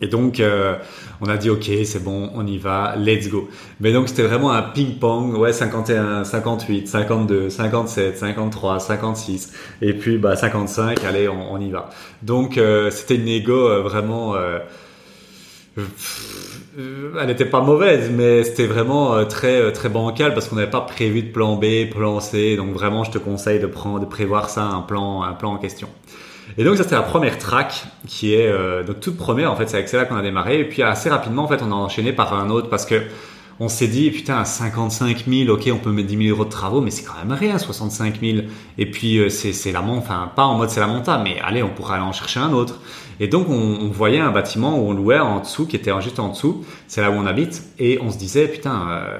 [0.00, 0.74] Et donc, euh,
[1.20, 3.48] on a dit, OK, c'est bon, on y va, let's go.
[3.80, 9.52] Mais donc, c'était vraiment un ping-pong, ouais, 51, 58, 52, 57, 53, 56,
[9.82, 11.90] et puis, bah, 55, allez, on, y va.
[12.22, 14.34] Donc, euh, c'était une négo euh, vraiment...
[14.34, 14.58] Euh,
[16.76, 21.22] elle n'était pas mauvaise, mais c'était vraiment très très bancal parce qu'on n'avait pas prévu
[21.22, 22.56] de plan B, plan C.
[22.56, 25.58] Donc vraiment, je te conseille de prendre, de prévoir ça un plan, un plan en
[25.58, 25.88] question.
[26.56, 29.68] Et donc ça c'était la première track qui est euh, notre toute première en fait
[29.68, 30.60] c'est avec celle-là qu'on a démarré.
[30.60, 33.02] Et puis assez rapidement en fait on a enchaîné par un autre parce que
[33.60, 36.50] on s'est dit putain à 55 000 ok on peut mettre 10 000 euros de
[36.50, 38.38] travaux mais c'est quand même rien 65 000
[38.78, 41.68] et puis euh, c'est la enfin pas en mode c'est la monta mais allez on
[41.68, 42.80] pourrait aller en chercher un autre.
[43.20, 46.18] Et donc on, on, voyait un bâtiment où on louait en dessous qui était juste
[46.18, 46.64] en dessous.
[46.88, 47.62] C'est là où on habite.
[47.78, 49.18] Et on se disait putain euh,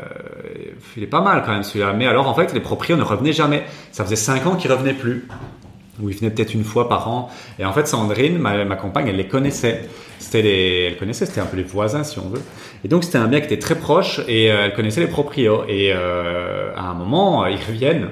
[0.97, 1.93] il est pas mal quand même celui-là.
[1.93, 3.65] Mais alors en fait les propriétaires ne revenaient jamais.
[3.93, 5.29] Ça faisait 5 ans qu'ils revenaient plus
[6.01, 7.31] où ils venaient peut-être une fois par an.
[7.59, 9.89] Et en fait, Sandrine, ma, ma compagne, elle les connaissait.
[10.19, 12.43] C'était les, elle connaissait, c'était un peu les voisins, si on veut.
[12.85, 15.65] Et donc, c'était un bien qui était très proche et euh, elle connaissait les proprios.
[15.69, 18.09] Et euh, à un moment, ils reviennent.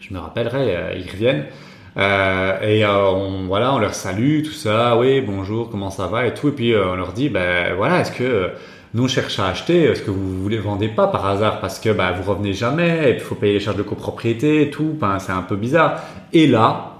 [0.00, 1.46] Je me rappellerai, euh, ils reviennent.
[1.96, 4.96] Et on, voilà, on leur salue, tout ça.
[4.96, 6.48] Oui, bonjour, comment ça va et tout.
[6.48, 8.52] Et puis, on leur dit, ben voilà, est-ce que
[8.98, 11.90] nous on cherche à acheter ce que vous voulez vendez pas par hasard parce que
[11.90, 14.96] bah, vous revenez jamais il faut payer les charges de copropriété et tout.
[15.00, 16.02] Ben, c'est un peu bizarre.
[16.32, 16.96] Et là,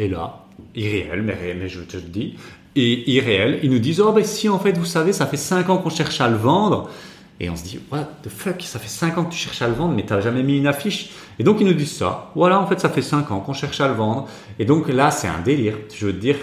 [0.00, 0.40] et là,
[0.74, 2.34] irréel, mais, mais je te le dis,
[2.74, 5.70] et irréel, ils nous disent oh ben si en fait vous savez ça fait 5
[5.70, 6.90] ans qu'on cherche à le vendre.
[7.38, 9.68] Et on se dit, what the fuck, ça fait 5 ans que tu cherches à
[9.68, 11.10] le vendre, mais tu n'as jamais mis une affiche.
[11.38, 12.30] Et donc ils nous disent ça.
[12.34, 14.26] Voilà, en fait, ça fait 5 ans qu'on cherche à le vendre.
[14.58, 15.74] Et donc là, c'est un délire.
[15.94, 16.36] Je veux dire,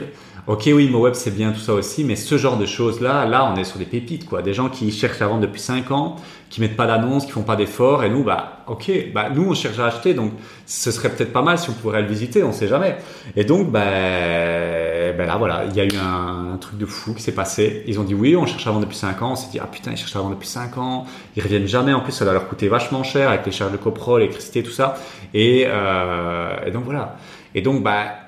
[0.46, 3.56] Ok, oui, web c'est bien tout ça aussi, mais ce genre de choses-là, là, on
[3.56, 4.42] est sur des pépites, quoi.
[4.42, 6.18] Des gens qui cherchent à vendre depuis 5 ans,
[6.50, 9.54] qui mettent pas d'annonce, qui font pas d'efforts, et nous, bah, ok, bah, nous, on
[9.54, 10.34] cherche à acheter, donc
[10.66, 12.98] ce serait peut-être pas mal si on pourrait le visiter, on sait jamais.
[13.38, 17.22] Et donc, bah, ben là, voilà, il y a eu un, truc de fou qui
[17.22, 17.84] s'est passé.
[17.88, 19.32] Ils ont dit oui, on cherche à vendre depuis 5 ans.
[19.32, 21.06] On s'est dit, ah putain, ils cherchent à vendre depuis 5 ans.
[21.36, 21.94] Ils reviennent jamais.
[21.94, 24.72] En plus, ça va leur coûter vachement cher avec les charges de copro, l'électricité, tout
[24.72, 24.96] ça.
[25.34, 27.18] Et, euh, et donc voilà.
[27.56, 28.23] Et donc, bah,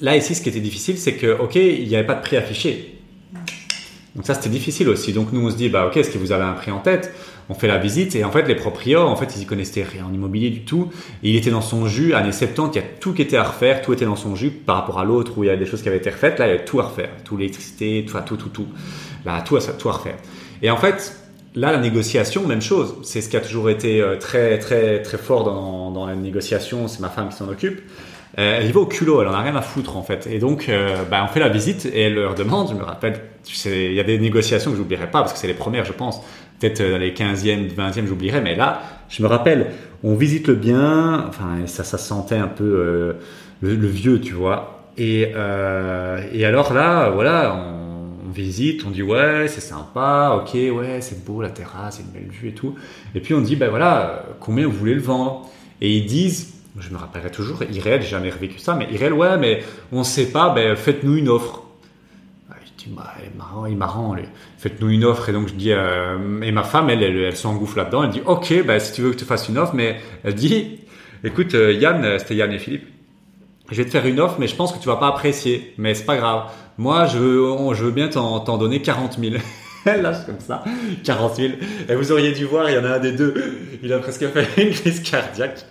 [0.00, 2.36] Là, ici, ce qui était difficile, c'est que, OK, il n'y avait pas de prix
[2.36, 2.96] affiché.
[4.16, 5.12] Donc ça, c'était difficile aussi.
[5.12, 7.12] Donc nous, on se dit, bah, OK, est-ce que vous avez un prix en tête?
[7.48, 10.06] On fait la visite et en fait, les proprios, en fait, ils y connaissaient rien
[10.06, 10.90] en immobilier du tout.
[11.22, 13.82] Il était dans son jus, années 70, il y a tout qui était à refaire,
[13.82, 15.82] tout était dans son jus par rapport à l'autre où il y a des choses
[15.82, 16.38] qui avaient été refaites.
[16.38, 17.10] Là, il y avait tout à refaire.
[17.24, 18.66] Tout l'électricité, tout, tout, tout, tout.
[19.24, 20.16] Là, tout à, tout à refaire.
[20.62, 21.16] Et en fait,
[21.56, 22.94] Là, la négociation, même chose.
[23.02, 26.86] C'est ce qui a toujours été euh, très, très, très fort dans, dans la négociation.
[26.86, 27.80] C'est ma femme qui s'en occupe.
[28.38, 30.28] Euh, elle y va au culot, elle en a rien à foutre en fait.
[30.30, 33.20] Et donc, euh, bah, on fait la visite et elle leur demande, je me rappelle,
[33.64, 36.20] il y a des négociations que j'oublierai pas parce que c'est les premières, je pense.
[36.60, 39.68] Peut-être dans les 15e, 20e, j'oublierai, mais là, je me rappelle,
[40.04, 43.16] on visite le bien, enfin, ça, ça sentait un peu
[43.62, 44.84] le, vieux, tu vois.
[44.98, 51.42] Et, alors là, voilà, on, visite, on dit ouais, c'est sympa, ok, ouais, c'est beau
[51.42, 52.76] la terrasse, une belle vue et tout.
[53.14, 55.48] Et puis on dit, ben voilà, combien vous voulez le vendre
[55.80, 59.36] Et ils disent, je me rappellerai toujours, Irel, j'ai jamais revécu ça, mais Irel, ouais,
[59.38, 61.62] mais on sait pas, ben, faites-nous une offre.
[62.50, 64.16] Ah, je dis, bah, il est marrant, il est marrant,
[64.58, 65.28] faites-nous une offre.
[65.28, 68.22] Et donc, je dis, euh, et ma femme, elle, elle, elle s'engouffre là-dedans, elle dit,
[68.24, 70.78] ok, ben, si tu veux que je te fasse une offre, mais elle dit,
[71.24, 72.86] écoute, euh, Yann, euh, c'était Yann et Philippe,
[73.70, 75.94] je vais te faire une offre, mais je pense que tu vas pas apprécier, mais
[75.94, 76.50] c'est pas grave.
[76.78, 79.34] Moi, je veux, je veux bien t'en donner 40 000.
[79.86, 80.62] Elle lâche comme ça,
[81.04, 81.48] 40 000.
[81.88, 83.34] Et vous auriez dû voir, il y en a un des deux,
[83.82, 85.64] il a presque fait une crise cardiaque.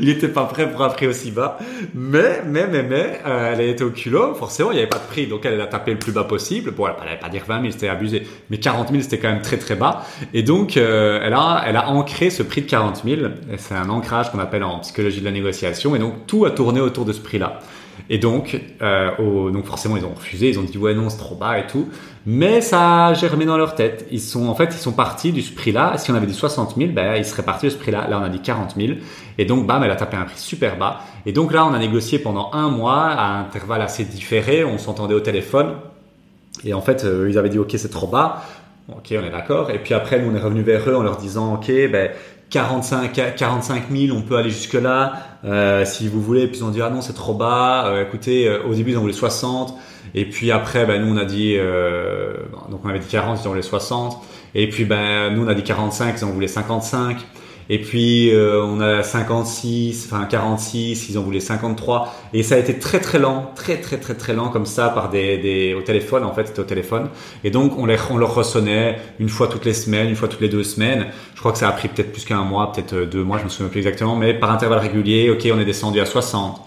[0.00, 1.58] Il était pas prêt pour un prix aussi bas.
[1.94, 4.34] Mais, mais, mais, mais, euh, elle a été au culot.
[4.34, 5.26] Forcément, il n'y avait pas de prix.
[5.26, 6.70] Donc, elle, a tapé le plus bas possible.
[6.70, 8.26] Bon, elle n'allait pas dire 20 000, c'était abusé.
[8.50, 10.04] Mais 40 000, c'était quand même très, très bas.
[10.32, 13.20] Et donc, euh, elle a, elle a ancré ce prix de 40 000.
[13.58, 15.94] C'est un ancrage qu'on appelle en psychologie de la négociation.
[15.94, 17.60] Et donc, tout a tourné autour de ce prix-là.
[18.10, 20.48] Et donc, euh, donc forcément, ils ont refusé.
[20.48, 21.88] Ils ont dit ouais non, c'est trop bas et tout.
[22.26, 24.06] Mais ça a germé dans leur tête.
[24.10, 25.98] Ils sont, en fait, ils sont partis du prix-là.
[25.98, 28.08] Si on avait dit 60 000, ben, ils seraient partis de ce prix-là.
[28.08, 28.94] Là, on a dit 40 000.
[29.36, 31.00] Et donc, bam, elle a tapé un prix super bas.
[31.26, 34.64] Et donc là, on a négocié pendant un mois à intervalles assez différés.
[34.64, 35.74] On s'entendait au téléphone.
[36.64, 38.42] Et en fait, euh, ils avaient dit, OK, c'est trop bas.
[38.88, 39.70] Ok, on est d'accord.
[39.70, 42.10] Et puis après, nous, on est revenu vers eux en leur disant, ok, ben
[42.54, 45.14] 45, 45 000, on peut aller jusque là,
[45.44, 46.46] euh, si vous voulez.
[46.46, 47.86] Puis ils ont dit, ah non, c'est trop bas.
[47.88, 49.76] Euh, écoutez, euh, au début, ils ont voulu 60.
[50.14, 52.32] Et puis après, ben, nous, on a dit, euh,
[52.70, 54.22] donc on avait dit 40, ils ont voulu 60.
[54.54, 57.26] Et puis, ben, nous, on a dit 45, ils ont voulu 55.
[57.70, 62.14] Et puis euh, on a 56, enfin 46, ils ont voulu 53.
[62.32, 65.08] Et ça a été très très lent, très très très très lent comme ça par
[65.08, 67.08] des, des au téléphone en fait, c'était au téléphone.
[67.42, 70.42] Et donc on, les, on leur ressonnait une fois toutes les semaines, une fois toutes
[70.42, 71.06] les deux semaines.
[71.34, 73.44] Je crois que ça a pris peut-être plus qu'un mois, peut-être euh, deux mois, je
[73.44, 76.60] me souviens plus exactement, mais par intervalle régulier, ok, on est descendu à 60,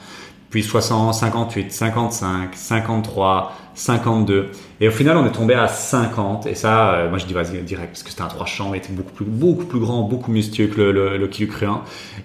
[0.50, 4.50] puis 60, 58, 55, 53, 52.
[4.80, 6.46] Et au final, on est tombé à 50.
[6.48, 8.78] Et ça, euh, moi, je dis vas-y direct parce que c'était un trois champs, il
[8.78, 11.30] était beaucoup plus, beaucoup plus grand, beaucoup mieux que le, le, le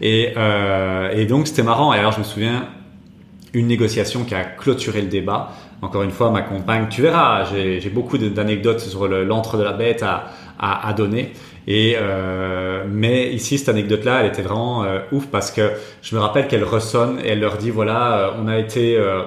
[0.01, 1.93] Et, euh, et donc, c'était marrant.
[1.93, 2.69] Et alors, je me souviens,
[3.55, 5.53] une négociation qui a clôturé le débat.
[5.83, 10.05] Encore une fois, ma compagne, tu verras, j'ai beaucoup d'anecdotes sur l'entre de la bête
[10.05, 11.33] à donner.
[11.67, 15.71] Et euh, mais ici, cette anecdote-là, elle était vraiment euh, ouf parce que
[16.03, 19.23] je me rappelle qu'elle ressonne et elle leur dit voilà, euh, on a été euh,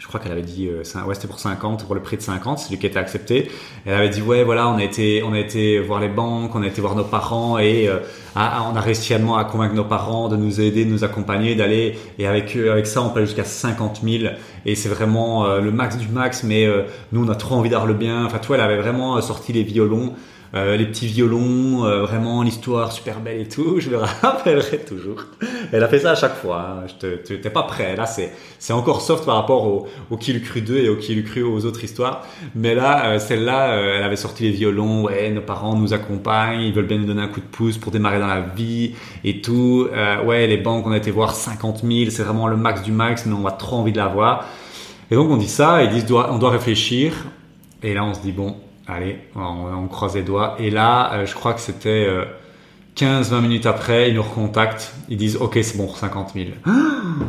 [0.00, 2.58] je crois qu'elle avait dit euh, ouais c'était pour 50 pour le prix de 50
[2.58, 3.48] c'est lui qui était accepté.
[3.86, 6.62] Elle avait dit ouais voilà on a été on a été voir les banques on
[6.62, 7.98] a été voir nos parents et euh,
[8.34, 11.96] on a réussi à, à convaincre nos parents de nous aider de nous accompagner d'aller
[12.18, 14.32] et avec avec ça on peut aller jusqu'à 50 000
[14.66, 16.66] et c'est vraiment le max du max mais
[17.12, 18.24] nous on a trop envie d'avoir le bien.
[18.24, 20.14] Enfin toi elle avait vraiment sorti les violons
[20.52, 25.24] euh, les petits violons, euh, vraiment l'histoire super belle et tout, je le rappellerai toujours.
[25.72, 26.82] Elle a fait ça à chaque fois.
[26.82, 26.86] Hein.
[26.88, 27.94] Je t'es pas prêt.
[27.94, 31.22] Là, c'est c'est encore soft par rapport au, au Kill Cru 2 et au Kill
[31.22, 32.26] Cru aux autres histoires.
[32.56, 35.04] Mais là, euh, celle-là, elle avait sorti les violons.
[35.04, 37.92] Ouais, nos parents nous accompagnent, ils veulent bien nous donner un coup de pouce pour
[37.92, 39.88] démarrer dans la vie et tout.
[40.24, 43.24] ouais, les banques, on a été voir 50 000, c'est vraiment le max du max,
[43.24, 44.46] mais on a trop envie de l'avoir.
[45.12, 47.12] Et donc on dit ça, ils disent on doit réfléchir.
[47.82, 48.56] Et là, on se dit bon,
[48.90, 50.56] Allez, on, croise les doigts.
[50.58, 52.08] Et là, euh, je crois que c'était
[52.96, 54.94] 15-20 euh, minutes après, ils nous recontactent.
[55.08, 56.46] Ils disent Ok, c'est bon, 50 000.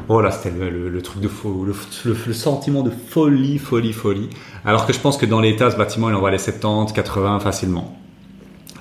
[0.09, 4.29] Oh là, c'était le, truc de faux, le, sentiment de folie, folie, folie.
[4.65, 7.97] Alors que je pense que dans l'état, ce bâtiment, il envoie les 70, 80 facilement.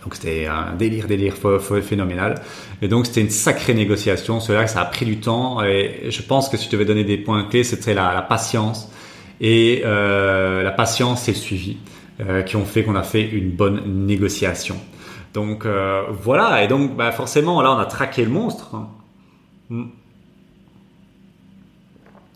[0.03, 1.35] Donc c'était un délire, délire
[1.83, 2.41] phénoménal.
[2.83, 4.41] Et donc c'était une sacrée négociation.
[4.41, 5.63] Cela, ça a pris du temps.
[5.63, 8.91] Et je pense que si je devais donner des points clés, c'était la, patience.
[9.41, 11.77] Et euh, la patience et le suivi.
[12.29, 14.77] Euh, qui ont fait qu'on a fait une bonne négociation.
[15.33, 18.77] Donc euh, voilà, et donc bah, forcément là on a traqué le monstre.
[19.71, 19.87] Hmm.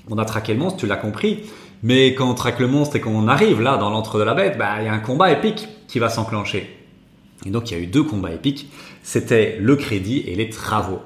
[0.09, 1.43] On a traqué le monstre, tu l'as compris.
[1.83, 4.57] Mais quand on traque le monstre et qu'on arrive là dans l'entre de la bête,
[4.57, 6.79] bah, il y a un combat épique qui va s'enclencher.
[7.45, 8.71] Et donc il y a eu deux combats épiques.
[9.03, 11.03] C'était le crédit et les travaux.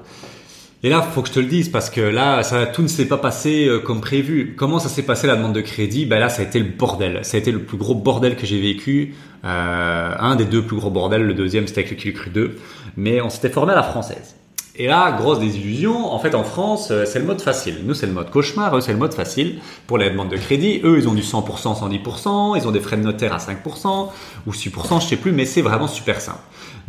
[0.81, 3.07] Et là, faut que je te le dise parce que là, ça, tout ne s'est
[3.07, 4.55] pas passé euh, comme prévu.
[4.57, 6.05] Comment ça s'est passé la demande de crédit?
[6.05, 7.19] Ben là, ça a été le bordel.
[7.23, 9.13] Ça a été le plus gros bordel que j'ai vécu.
[9.43, 11.23] Euh, un des deux plus gros bordels.
[11.23, 12.57] Le deuxième, c'était avec le Cru 2.
[12.95, 14.35] Mais on s'était formé à la française.
[14.77, 16.13] Et là, grosse désillusion.
[16.13, 17.79] En fait, en France, euh, c'est le mode facile.
[17.83, 18.77] Nous, c'est le mode cauchemar.
[18.77, 20.79] Eux, c'est le mode facile pour les demandes de crédit.
[20.85, 22.57] Eux, ils ont du 100%, 110%.
[22.57, 24.07] Ils ont des frais de notaire à 5%
[24.47, 25.33] ou 6%, je sais plus.
[25.33, 26.39] Mais c'est vraiment super simple.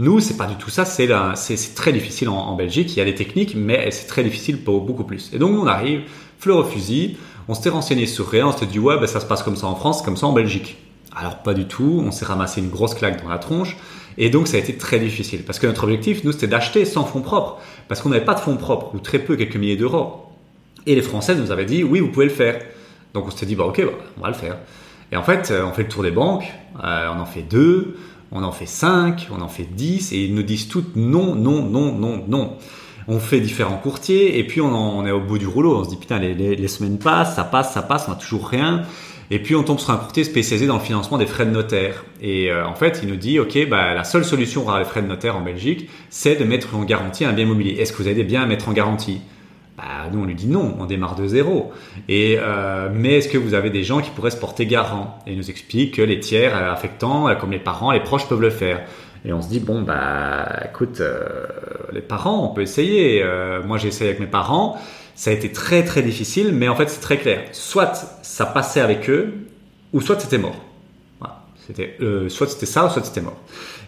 [0.00, 0.86] Nous, c'est pas du tout ça.
[0.86, 2.96] C'est très difficile en, Belgique.
[2.96, 5.30] Il y a des techniques, mais c'est très difficile pour beaucoup plus.
[5.34, 6.04] Et donc, on arrive,
[6.38, 7.18] fleur au fusil.
[7.48, 8.46] On s'était renseigné sur rien.
[8.46, 10.32] On s'était dit, ouais, ben, ça se passe comme ça en France, comme ça en
[10.32, 10.78] Belgique.
[11.14, 12.02] Alors, pas du tout.
[12.02, 13.76] On s'est ramassé une grosse claque dans la tronche.
[14.16, 15.42] Et donc, ça a été très difficile.
[15.42, 17.58] Parce que notre objectif, nous, c'était d'acheter sans fonds propres.
[17.86, 20.24] Parce qu'on n'avait pas de fonds propres, ou très peu, quelques milliers d'euros.
[20.86, 22.58] Et les Français nous avaient dit, oui, vous pouvez le faire.
[23.12, 24.56] Donc, on s'était dit, bah, ok, bah, on va le faire.
[25.12, 26.50] Et en fait, euh, on fait le tour des banques.
[26.82, 27.96] Euh, on en fait deux
[28.32, 31.62] on en fait 5, on en fait 10, et ils nous disent toutes non, non,
[31.62, 32.56] non, non, non.
[33.08, 35.96] On fait différents courtiers, et puis on, est au bout du rouleau, on se dit
[35.96, 38.82] putain, les, semaines passent, ça passe, ça passe, on n'a toujours rien.
[39.32, 42.04] Et puis on tombe sur un courtier spécialisé dans le financement des frais de notaire.
[42.20, 44.88] Et euh, en fait, il nous dit, ok, bah, la seule solution pour avoir les
[44.88, 47.80] frais de notaire en Belgique, c'est de mettre en garantie un bien immobilier.
[47.80, 49.20] Est-ce que vous avez des biens à mettre en garantie?
[49.80, 51.72] Bah, nous, on lui dit non, on démarre de zéro.
[52.08, 55.18] Et, euh, mais est-ce que vous avez des gens qui pourraient se porter garant?
[55.26, 58.28] Et il nous explique que les tiers euh, affectants, euh, comme les parents, les proches
[58.28, 58.82] peuvent le faire.
[59.24, 61.02] Et on se dit, bon, bah, écoute,
[61.92, 63.22] les parents, on peut essayer.
[63.66, 64.78] moi, j'ai essayé avec mes parents.
[65.14, 67.42] Ça a été très, très difficile, mais en fait, c'est très clair.
[67.52, 69.34] Soit ça passait avec eux,
[69.92, 70.56] ou soit c'était mort.
[71.70, 73.36] C'était euh, soit c'était ça, soit c'était mort.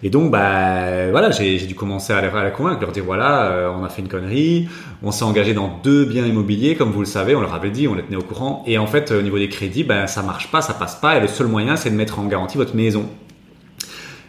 [0.04, 3.50] Et donc, bah voilà, j'ai dû commencer à la, à la, convaincre, leur dire voilà,
[3.50, 4.68] euh, on a fait une connerie,
[5.02, 7.88] on s'est engagé dans deux biens immobiliers, comme vous le savez, on leur avait dit,
[7.88, 8.62] on les tenait au courant.
[8.68, 11.20] Et en fait, au niveau des crédits, ben ça marche pas, ça passe pas, et
[11.20, 13.08] le seul moyen, c'est de mettre en garantie votre maison.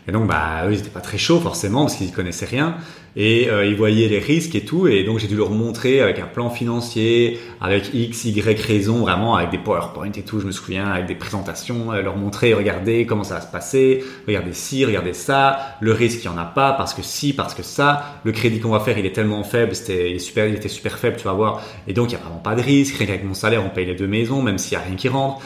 [0.08, 2.78] Et donc, bah, eux, ils étaient pas très chauds forcément parce qu'ils connaissaient rien
[3.16, 4.88] et euh, ils voyaient les risques et tout.
[4.88, 9.36] Et donc, j'ai dû leur montrer avec un plan financier, avec X, Y raison, vraiment
[9.36, 10.40] avec des PowerPoint et tout.
[10.40, 14.04] Je me souviens avec des présentations, euh, leur montrer, regardez comment ça va se passer,
[14.28, 17.54] regardez ci, regardez ça, le risque il y en a pas parce que si, parce
[17.54, 20.56] que ça, le crédit qu'on va faire il est tellement faible, c'était il, super, il
[20.56, 21.62] était super faible, tu vas voir.
[21.88, 22.96] Et donc, il y a vraiment pas de risque.
[22.96, 25.10] Rien qu'avec mon salaire, on paye les deux maisons, même s'il y a rien qui
[25.10, 25.42] rentre.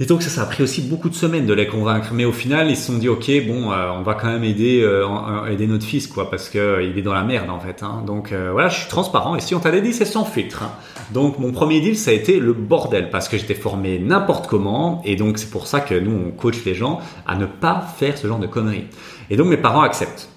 [0.00, 2.08] Et donc ça, a pris aussi beaucoup de semaines de les convaincre.
[2.12, 4.80] Mais au final, ils se sont dit, ok, bon, euh, on va quand même aider,
[4.82, 7.82] euh, aider notre fils, quoi, parce que euh, il est dans la merde en fait.
[7.82, 8.02] Hein.
[8.06, 9.36] Donc voilà, je suis transparent.
[9.36, 10.62] Et si on t'a dit, c'est sans filtre.
[10.62, 10.72] Hein.
[11.12, 15.02] Donc mon premier deal, ça a été le bordel, parce que j'étais formé n'importe comment,
[15.04, 18.16] et donc c'est pour ça que nous on coach les gens à ne pas faire
[18.16, 18.86] ce genre de conneries.
[19.28, 20.30] Et donc mes parents acceptent.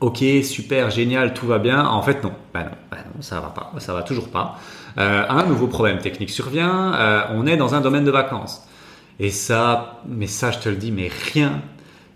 [0.00, 1.84] Ok, super, génial, tout va bien.
[1.84, 2.32] En fait, non.
[2.54, 4.58] Bah non, bah non, ça va pas, ça va toujours pas.
[4.98, 6.94] Euh, un nouveau problème technique survient.
[6.94, 8.66] Euh, on est dans un domaine de vacances.
[9.18, 11.60] Et ça, mais ça, je te le dis, mais rien,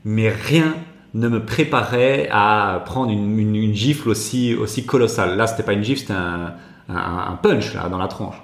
[0.05, 0.75] mais rien
[1.13, 5.37] ne me préparait à prendre une, gifle aussi, aussi colossale.
[5.37, 6.55] Là, c'était pas une gifle, c'était un,
[6.89, 8.37] un, un punch dans la tronche.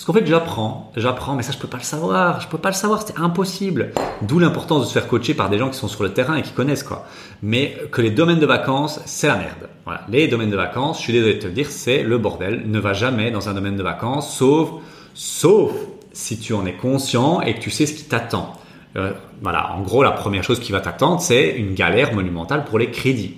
[0.00, 2.40] Parce qu'en fait, j'apprends, j'apprends, mais ça, je peux pas le savoir.
[2.40, 3.92] Je peux pas le savoir, c'est impossible.
[4.22, 6.42] D'où l'importance de se faire coacher par des gens qui sont sur le terrain et
[6.42, 7.04] qui connaissent, quoi.
[7.42, 9.68] Mais que les domaines de vacances, c'est la merde.
[10.08, 12.62] Les domaines de vacances, je suis désolé de te le dire, c'est le bordel.
[12.64, 14.70] Ne va jamais dans un domaine de vacances, sauf,
[15.12, 15.72] sauf
[16.14, 18.54] si tu en es conscient et que tu sais ce qui t'attend.
[18.96, 19.74] Euh, voilà.
[19.74, 23.34] En gros, la première chose qui va t'attendre, c'est une galère monumentale pour les crédits.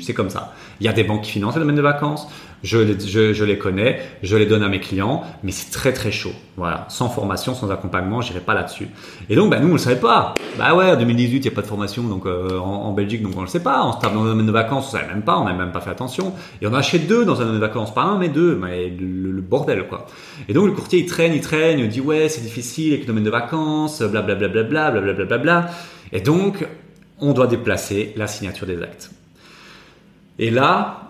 [0.00, 0.54] C'est comme ça.
[0.80, 2.28] Il y a des banques qui financent le domaine de vacances.
[2.62, 6.12] Je les, je, les connais, je les donne à mes clients, mais c'est très très
[6.12, 6.32] chaud.
[6.58, 8.88] Voilà, sans formation, sans accompagnement, j'irai pas là-dessus.
[9.30, 10.34] Et donc, bah, nous, on le savait pas.
[10.58, 13.32] Bah ouais, en 2018, il n'y a pas de formation donc euh, en, Belgique, donc
[13.36, 13.86] on le sait pas.
[13.86, 15.72] On se tape dans le domaine de vacances, on savait même pas, on n'a même
[15.72, 16.34] pas fait attention.
[16.60, 18.90] Et on a acheté deux dans un domaine de vacances, pas un mais deux, mais
[18.90, 20.06] le, bordel quoi.
[20.48, 23.06] Et donc le courtier il traîne, il traîne, il dit ouais c'est difficile avec le
[23.06, 25.70] domaine de vacances, blablabla, blablabla, bla bla.
[26.12, 26.66] Et donc
[27.20, 29.10] on doit déplacer la signature des actes.
[30.40, 31.00] Et là,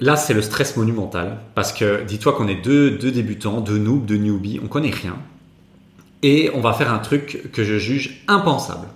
[0.00, 4.04] Là, c'est le stress monumental parce que dis-toi qu'on est deux, deux débutants, deux noobs,
[4.04, 5.16] deux newbies, on connaît rien.
[6.22, 8.86] Et on va faire un truc que je juge impensable.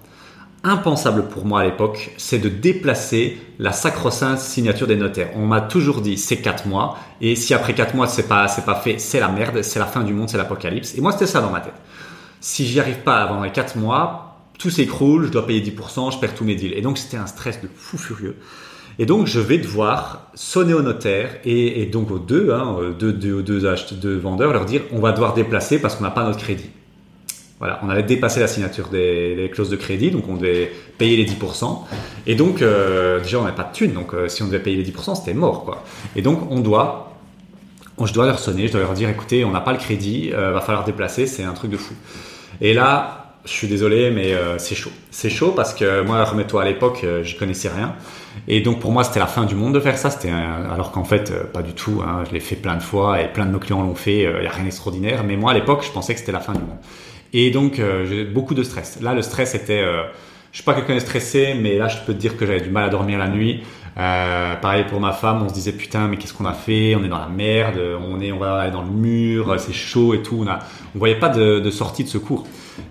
[0.62, 5.30] Impensable pour moi à l'époque, c'est de déplacer la sacro-sainte signature des notaires.
[5.34, 8.64] On m'a toujours dit c'est 4 mois et si après 4 mois c'est pas c'est
[8.64, 10.96] pas fait, c'est la merde, c'est la fin du monde, c'est l'apocalypse.
[10.96, 11.74] Et moi c'était ça dans ma tête.
[12.40, 16.18] Si j'y arrive pas avant les 4 mois, tout s'écroule, je dois payer 10%, je
[16.18, 16.74] perds tous mes deals.
[16.74, 18.36] Et donc c'était un stress de fou furieux.
[18.98, 24.52] Et donc, je vais devoir sonner au notaire et, donc aux deux, hein, deux, vendeurs,
[24.52, 26.70] leur dire on va devoir déplacer parce qu'on n'a pas notre crédit.
[27.58, 31.24] Voilà, on avait dépassé la signature des, clauses de crédit, donc on devait payer les
[31.24, 31.78] 10%.
[32.26, 34.82] Et donc, euh, déjà, on n'avait pas de thunes, donc euh, si on devait payer
[34.82, 35.84] les 10%, c'était mort, quoi.
[36.16, 37.12] Et donc, on doit,
[38.04, 40.50] je dois leur sonner, je dois leur dire, écoutez, on n'a pas le crédit, euh,
[40.50, 41.94] va falloir déplacer, c'est un truc de fou.
[42.60, 44.92] Et là, je suis désolé, mais euh, c'est chaud.
[45.10, 47.94] C'est chaud parce que moi, remets-toi à l'époque, euh, je connaissais rien.
[48.46, 50.10] Et donc pour moi, c'était la fin du monde de faire ça.
[50.10, 52.02] C'était alors qu'en fait, euh, pas du tout.
[52.06, 52.22] Hein.
[52.28, 54.20] Je l'ai fait plein de fois et plein de nos clients l'ont fait.
[54.20, 55.24] Il n'y a rien d'extraordinaire.
[55.24, 56.78] Mais moi, à l'époque, je pensais que c'était la fin du monde.
[57.32, 59.00] Et donc j'ai beaucoup de stress.
[59.00, 59.82] Là, le stress était.
[59.82, 62.68] je suis pas quelqu'un de stressé, mais là, je peux te dire que j'avais du
[62.68, 63.62] mal à dormir la nuit.
[63.98, 66.94] Euh, pareil pour ma femme, on se disait putain mais qu'est-ce qu'on a fait?
[66.94, 70.14] On est dans la merde, on est on va aller dans le mur, c'est chaud
[70.14, 70.38] et tout.
[70.40, 70.60] On a
[70.94, 72.46] voyait pas de sortie de secours.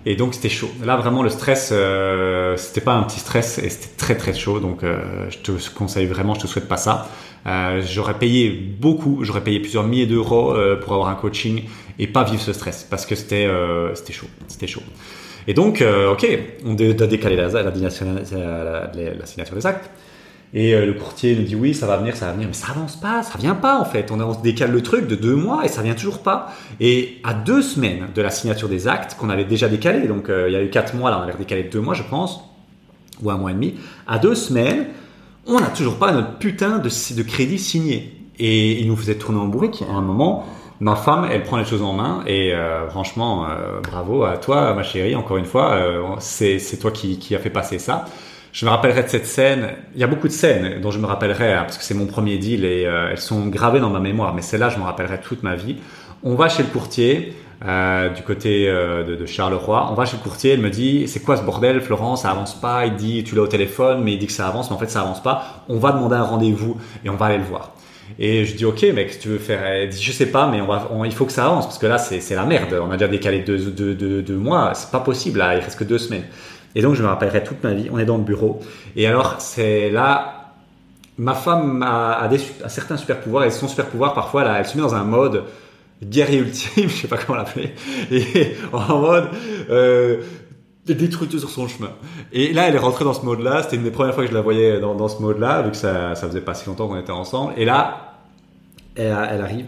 [0.06, 0.70] Et donc c'était chaud.
[0.84, 4.60] Là vraiment le stress, euh, c'était pas un petit stress et c'était très très chaud.
[4.60, 7.08] Donc euh, je te conseille vraiment, je te souhaite pas ça.
[7.46, 11.64] Euh, j'aurais payé beaucoup, j'aurais payé plusieurs milliers d'euros euh, pour avoir un coaching
[11.98, 13.48] et pas vivre ce stress parce que c'était
[13.94, 14.82] c'était chaud, c'était chaud.
[15.46, 16.26] Et donc ok,
[16.64, 19.90] on a décalé la, la, la, la signature des actes.
[20.54, 22.68] Et euh, le courtier nous dit oui, ça va venir, ça va venir, mais ça
[22.72, 24.10] avance pas, ça vient pas en fait.
[24.10, 26.52] On, on décale le truc de deux mois et ça vient toujours pas.
[26.78, 30.48] Et à deux semaines de la signature des actes qu'on avait déjà décalé, donc euh,
[30.48, 32.44] il y a eu quatre mois, là on avait décalé de deux mois je pense,
[33.22, 34.88] ou un mois et demi, à deux semaines,
[35.46, 38.18] on n'a toujours pas notre putain de, crédit signé.
[38.38, 39.82] Et il nous faisait tourner en bourrique.
[39.88, 40.46] À un moment,
[40.80, 43.46] ma femme, elle prend les choses en main et euh, franchement,
[43.82, 45.78] bravo à toi, ma chérie, encore une fois,
[46.20, 48.04] c'est toi qui, qui a fait passer ça
[48.52, 49.70] je me rappellerai de cette scène.
[49.94, 52.06] Il y a beaucoup de scènes dont je me rappellerai hein, parce que c'est mon
[52.06, 54.34] premier deal et euh, elles sont gravées dans ma mémoire.
[54.34, 55.76] Mais celle-là, je me rappellerai toute ma vie.
[56.22, 57.34] On va chez le courtier
[57.64, 59.88] euh, du côté euh, de, Charleroi.
[59.90, 60.52] On va chez le courtier.
[60.52, 62.22] Il me dit c'est quoi ce bordel, Florence?
[62.22, 62.84] Ça avance pas.
[62.84, 64.90] Il dit tu l'as au téléphone, mais il dit que ça avance, mais en fait
[64.90, 65.64] ça avance pas.
[65.70, 67.72] On va demander un rendez-vous et on va aller le voir.
[68.18, 69.64] Et je dis ok mec, tu veux faire?
[69.64, 71.86] Elle dit je sais pas, mais on va, il faut que ça avance parce que
[71.86, 72.78] là c'est la merde.
[72.86, 73.58] On a déjà décalé deux,
[74.22, 75.56] deux mois, c'est pas possible là.
[75.56, 76.24] Il reste que deux semaines.
[76.74, 77.88] Et donc, je me rappellerai toute ma vie.
[77.92, 78.60] On est dans le bureau.
[78.96, 80.52] Et alors, c'est là,
[81.18, 83.44] ma femme a, des, certains super pouvoirs.
[83.44, 85.44] Et son super pouvoir, parfois, là, elle se met dans un mode
[86.02, 87.74] guerrier ultime, je sais pas comment l'appeler.
[88.10, 89.28] Et en mode,
[89.70, 90.22] euh,
[90.86, 91.90] détruit tout sur son chemin.
[92.32, 93.62] Et là, elle est rentrée dans ce mode-là.
[93.62, 96.14] C'était une des premières fois que je la voyais dans, ce mode-là, vu que ça,
[96.14, 97.52] ça faisait pas si longtemps qu'on était ensemble.
[97.56, 98.16] Et là,
[98.96, 99.66] elle, elle arrive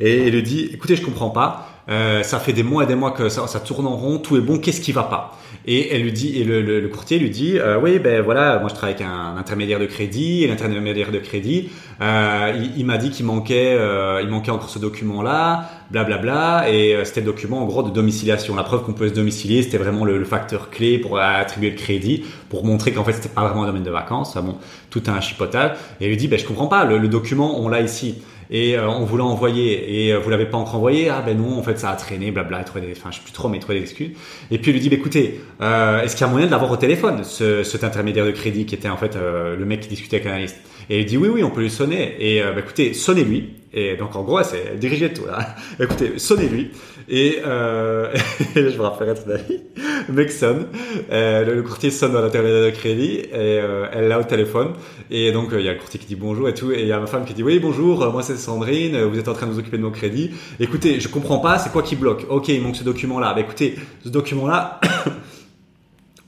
[0.00, 1.68] et elle lui dit, écoutez, je comprends pas.
[1.88, 4.36] Euh, ça fait des mois et des mois que ça, ça tourne en rond, tout
[4.36, 5.38] est bon, qu'est-ce qui va pas?
[5.68, 8.60] Et elle lui dit, et le, le, le courtier lui dit, euh, oui, ben voilà,
[8.60, 12.86] moi je travaille avec un, intermédiaire de crédit, et l'intermédiaire de crédit, euh, il, il
[12.86, 17.26] m'a dit qu'il manquait, euh, il manquait encore ce document-là, blablabla, et euh, c'était le
[17.26, 18.54] document en gros de domiciliation.
[18.54, 21.76] La preuve qu'on peut se domicilier, c'était vraiment le, le, facteur clé pour attribuer le
[21.76, 24.28] crédit, pour montrer qu'en fait c'était pas vraiment un domaine de vacances.
[24.30, 24.58] Enfin bon,
[24.90, 25.72] tout un chipotage.
[26.00, 28.76] Et il lui dit, ben je comprends pas, le, le document on l'a ici et
[28.76, 30.06] euh, on vous l'a envoyé.
[30.06, 31.08] Et euh, vous l'avez pas encore envoyé.
[31.08, 33.48] Ah ben non en fait ça a traîné blabla des enfin je sais plus trop
[33.48, 34.10] mais trouvé des excuses.
[34.50, 36.70] Et puis il lui dit bah, écoutez euh, est-ce qu'il y a moyen de l'avoir
[36.70, 39.88] au téléphone ce, cet intermédiaire de crédit qui était en fait euh, le mec qui
[39.88, 40.56] discutait avec l'analyste?
[40.88, 42.16] Et il dit oui oui on peut lui sonner.
[42.20, 46.48] Et bah, écoutez sonnez lui et donc en gros c'est diriger tout là écoutez sonnez
[46.48, 46.72] lui
[47.08, 48.12] et, euh,
[48.54, 49.60] je me rappelle être d'avis.
[50.08, 50.66] Le mec sonne,
[51.10, 54.72] euh, le, courtier sonne dans l'intermédiaire de crédit et euh, elle l'a au téléphone.
[55.10, 56.70] Et donc il y a le courtier qui dit bonjour et tout.
[56.70, 59.28] Et il y a ma femme qui dit oui bonjour, moi c'est Sandrine, vous êtes
[59.28, 60.30] en train de vous occuper de mon crédit.
[60.60, 62.26] Écoutez, je comprends pas, c'est quoi qui bloque?
[62.28, 63.34] Ok, il manque ce document-là.
[63.34, 64.80] Bah écoutez, ce document-là.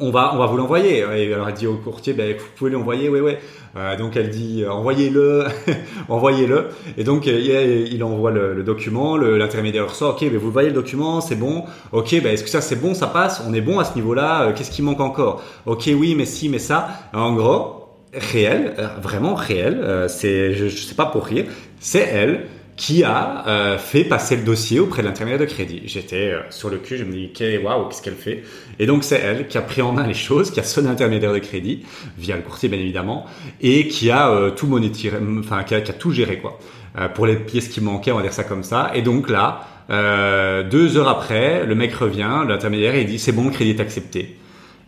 [0.01, 0.99] on va, on va vous l'envoyer.
[0.99, 3.33] Et alors elle dit au courtier, ben, vous pouvez l'envoyer, oui, oui.
[3.77, 5.45] Euh, donc elle dit, euh, envoyez-le,
[6.09, 6.69] envoyez-le.
[6.97, 10.75] Et donc euh, il, envoie le, le document, l'intermédiaire sort, ok, ben, vous voyez le
[10.75, 11.65] document, c'est bon.
[11.93, 13.43] Ok, ben, est-ce que ça c'est bon, ça passe?
[13.47, 14.53] On est bon à ce niveau-là.
[14.53, 15.43] Qu'est-ce qui manque encore?
[15.67, 16.89] Ok, oui, mais si, mais ça.
[17.13, 20.07] En gros, réel, vraiment réel.
[20.09, 21.47] c'est, je, je sais pas pour rire.
[21.81, 22.47] C'est elle
[22.79, 25.83] qui a euh, fait passer le dossier auprès de l'intermédiaire de crédit.
[25.87, 28.45] J'étais euh, sur le cul, je me dis, waouh, qu'est-ce qu'elle fait?
[28.79, 31.33] Et donc c'est elle qui a pris en main les choses, qui a sonné l'intermédiaire
[31.33, 31.85] de crédit,
[32.17, 33.27] via le courtier bien évidemment,
[33.61, 35.11] et qui a euh, tout monétisé,
[35.41, 36.61] enfin qui a, qui a, tout géré quoi.
[36.97, 38.93] Euh, pour les pièces qui manquaient, on va dire ça comme ça.
[38.95, 39.67] Et donc là,
[40.71, 44.37] deux heures après, le mec revient, l'intermédiaire, il dit, c'est bon, le crédit est accepté.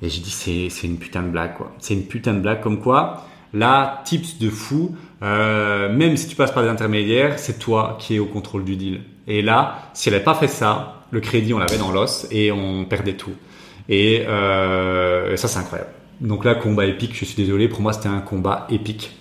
[0.02, 1.72] Et j'ai dit, c'est une putain de blague quoi.
[1.78, 6.36] C'est une putain de blague comme quoi Là, tips de fou, euh, même si tu
[6.36, 9.00] passes par des intermédiaires, c'est toi qui es au contrôle du deal.
[9.26, 12.52] Et là, si elle n'avait pas fait ça, le crédit, on l'avait dans l'os et
[12.52, 13.32] on perdait tout.
[13.88, 15.90] Et euh, ça, c'est incroyable.
[16.20, 19.16] Donc là, combat épique, je suis désolé, pour moi, c'était un combat épique.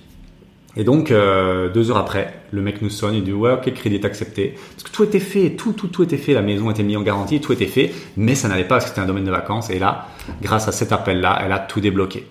[0.75, 3.71] Et donc, euh, deux heures après, le mec nous sonne, il dit ouais, ok, le
[3.71, 4.55] crédit est accepté.
[4.75, 7.01] Parce que tout était fait, tout, tout, tout était fait, la maison était mise en
[7.01, 9.69] garantie, tout était fait, mais ça n'allait pas parce que c'était un domaine de vacances.
[9.69, 10.07] Et là,
[10.41, 12.25] grâce à cet appel-là, elle a tout débloqué.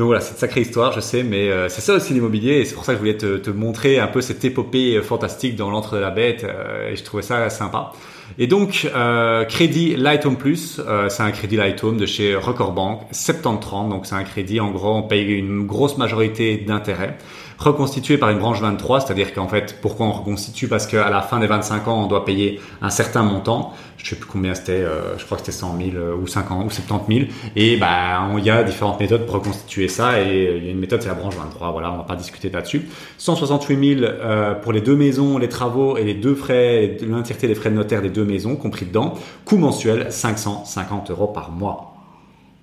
[0.00, 2.64] Donc voilà, c'est une sacrée histoire, je sais, mais euh, c'est ça aussi l'immobilier, et
[2.64, 5.70] c'est pour ça que je voulais te, montrer un peu cette épopée euh, fantastique dans
[5.70, 7.92] l'entre de la bête, euh, et je trouvais ça sympa.
[8.38, 12.72] Et donc, euh, crédit Light Home Plus, c'est un crédit Light Home de chez Record
[12.72, 17.16] Bank, 70-30, donc c'est un crédit, en gros, on paye une grosse majorité d'intérêts
[17.60, 20.66] reconstitué par une branche 23, c'est-à-dire qu'en fait, pourquoi on reconstitue?
[20.66, 23.74] Parce qu'à la fin des 25 ans, on doit payer un certain montant.
[23.98, 26.66] Je sais plus combien c'était, euh, je crois que c'était 100 000 euh, ou 50
[26.66, 27.28] ou 70 000.
[27.56, 30.22] Et bah, il y a différentes méthodes pour reconstituer ça.
[30.22, 31.70] Et il y a une méthode, c'est la branche 23.
[31.72, 32.88] Voilà, on va pas discuter là-dessus.
[33.18, 37.54] 168 000 euh, pour les deux maisons, les travaux et les deux frais, l'entièreté des
[37.54, 39.14] frais de notaire des deux maisons compris dedans.
[39.44, 41.94] Coût mensuel 550 euros par mois.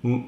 [0.02, 0.20] Hmm.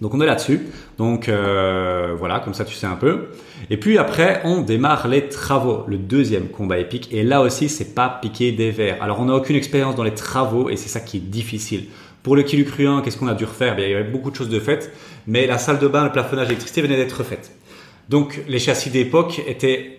[0.00, 0.60] Donc on est là-dessus.
[0.98, 3.28] Donc euh, voilà, comme ça tu sais un peu.
[3.70, 7.08] Et puis après, on démarre les travaux, le deuxième combat épique.
[7.12, 9.02] Et là aussi, c'est pas piquer des verres.
[9.02, 11.86] Alors on n'a aucune expérience dans les travaux et c'est ça qui est difficile.
[12.22, 13.78] Pour le Kilucruan, qu'est-ce qu'on a dû refaire?
[13.78, 14.90] Il y avait beaucoup de choses de faites,
[15.26, 17.52] mais la salle de bain, le plafonnage, l'électricité venaient d'être refaites.
[18.08, 19.98] Donc les châssis d'époque étaient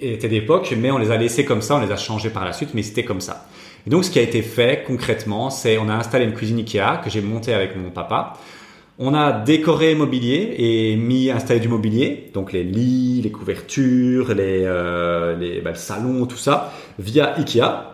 [0.00, 2.52] étaient d'époque, mais on les a laissés comme ça, on les a changés par la
[2.52, 3.48] suite, mais c'était comme ça.
[3.86, 7.00] Et donc ce qui a été fait concrètement, c'est on a installé une cuisine Ikea
[7.02, 8.34] que j'ai montée avec mon papa.
[8.98, 14.62] On a décoré mobilier et mis installé du mobilier, donc les lits, les couvertures, les,
[14.64, 17.92] euh, bah, le salon, tout ça, via Ikea.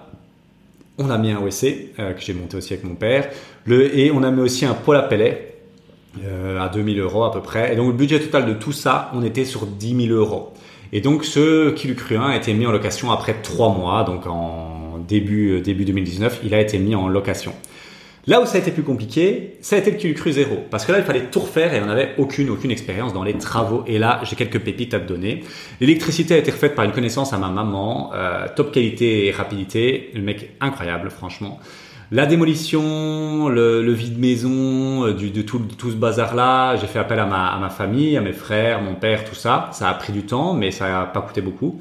[0.98, 3.30] On a mis un WC euh, que j'ai monté aussi avec mon père,
[3.68, 5.56] et on a mis aussi un poêle à pellets
[6.24, 7.72] euh, à 2000 euros à peu près.
[7.72, 10.51] Et donc le budget total de tout ça, on était sur 10 000 euros.
[10.92, 14.26] Et donc ce Kilu Cru 1 a été mis en location après 3 mois, donc
[14.26, 17.54] en début, début 2019, il a été mis en location.
[18.28, 20.66] Là où ça a été plus compliqué, ça a été le Q Cru 0.
[20.70, 23.34] Parce que là, il fallait tout refaire et on n'avait aucune, aucune expérience dans les
[23.34, 23.82] travaux.
[23.88, 25.42] Et là, j'ai quelques pépites à te donner.
[25.80, 28.12] L'électricité a été refaite par une connaissance à ma maman.
[28.14, 30.10] Euh, top qualité et rapidité.
[30.14, 31.58] Le mec incroyable, franchement.
[32.14, 37.18] La démolition, le, vide maison, euh, du, de tout, tout ce bazar-là, j'ai fait appel
[37.18, 39.70] à ma, famille, à mes frères, mon père, tout ça.
[39.72, 41.80] Ça a pris du temps, mais ça n'a pas coûté beaucoup.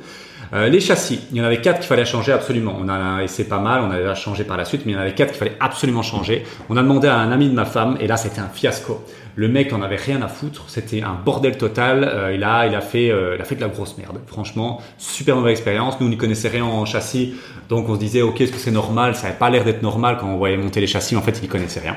[0.54, 2.78] Euh, les châssis, il y en avait quatre qu'il fallait changer absolument.
[2.80, 4.98] On a et c'est pas mal, on a changé par la suite, mais il y
[4.98, 6.46] en avait quatre qu'il fallait absolument changer.
[6.70, 9.04] On a demandé à un ami de ma femme et là c'était un fiasco.
[9.36, 12.04] Le mec en avait rien à foutre, c'était un bordel total.
[12.04, 14.20] Euh, il a il a fait euh, il a fait de la grosse merde.
[14.28, 16.00] Franchement, super mauvaise expérience.
[16.00, 17.36] Nous on n'y connaissait rien en châssis,
[17.70, 19.16] donc on se disait ok est-ce que c'est normal?
[19.16, 21.16] Ça avait pas l'air d'être normal quand on voyait monter les châssis.
[21.16, 21.96] En fait il n'y connaissait rien.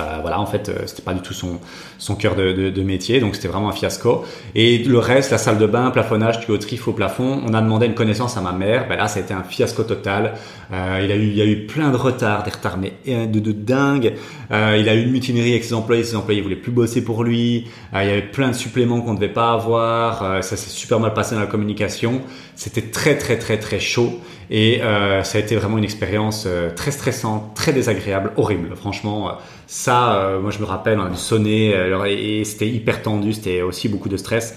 [0.00, 1.60] Euh, voilà, en fait, euh, c'était pas du tout son,
[1.98, 4.24] son cœur de, de, de métier, donc c'était vraiment un fiasco.
[4.54, 7.94] Et le reste, la salle de bain, plafonnage, tuyauterie, faux plafond, on a demandé une
[7.94, 8.88] connaissance à ma mère.
[8.88, 10.34] Ben là, ça a été un fiasco total.
[10.72, 13.26] Euh, il a eu, il y a eu plein de retards, des retards mais euh,
[13.26, 14.14] de, de dingue.
[14.50, 17.22] Euh, il a eu une mutinerie avec ses employés, ses employés voulaient plus bosser pour
[17.22, 17.68] lui.
[17.92, 20.42] il y avait plein de suppléments qu'on ne devait pas avoir.
[20.42, 22.20] ça s'est super mal passé dans la communication.
[22.56, 24.20] C'était très très très très chaud.
[24.50, 28.76] Et euh, ça a été vraiment une expérience euh, très stressante, très désagréable, horrible.
[28.76, 29.32] Franchement, euh,
[29.66, 31.74] ça, euh, moi je me rappelle, on a dû sonner
[32.06, 34.56] et c'était hyper tendu, c'était aussi beaucoup de stress.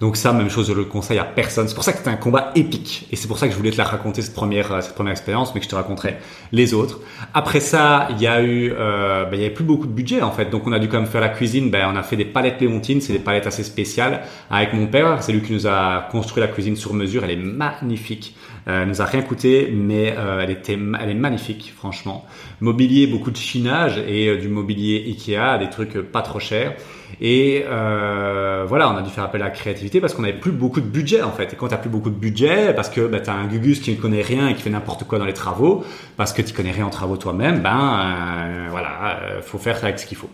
[0.00, 1.68] Donc ça, même chose, je le conseille à personne.
[1.68, 3.06] C'est pour ça que c'était un combat épique.
[3.10, 5.54] Et c'est pour ça que je voulais te la raconter, cette première, cette première expérience,
[5.54, 6.16] mais que je te raconterai
[6.52, 7.00] les autres.
[7.32, 10.20] Après ça, il y a eu, euh, ben, il y avait plus beaucoup de budget,
[10.20, 10.50] en fait.
[10.50, 11.70] Donc on a dû quand même faire la cuisine.
[11.70, 13.00] Ben, on a fait des palettes léontines.
[13.00, 15.22] C'est des palettes assez spéciales avec mon père.
[15.22, 17.24] C'est lui qui nous a construit la cuisine sur mesure.
[17.24, 18.36] Elle est magnifique.
[18.68, 22.24] Euh, elle nous a rien coûté, mais euh, elle était, elle est magnifique, franchement.
[22.60, 26.74] Mobilier, beaucoup de chinage et euh, du mobilier Ikea, des trucs pas trop chers.
[27.20, 30.50] Et euh, voilà, on a dû faire appel à la créativité parce qu'on n'avait plus
[30.50, 31.52] beaucoup de budget en fait.
[31.52, 33.92] Et quand tu plus beaucoup de budget, parce que bah, tu as un Gugus qui
[33.92, 35.84] ne connaît rien et qui fait n'importe quoi dans les travaux,
[36.16, 39.98] parce que tu connais rien en travaux toi-même, ben euh, voilà, euh, faut faire avec
[39.98, 40.30] ce qu'il faut.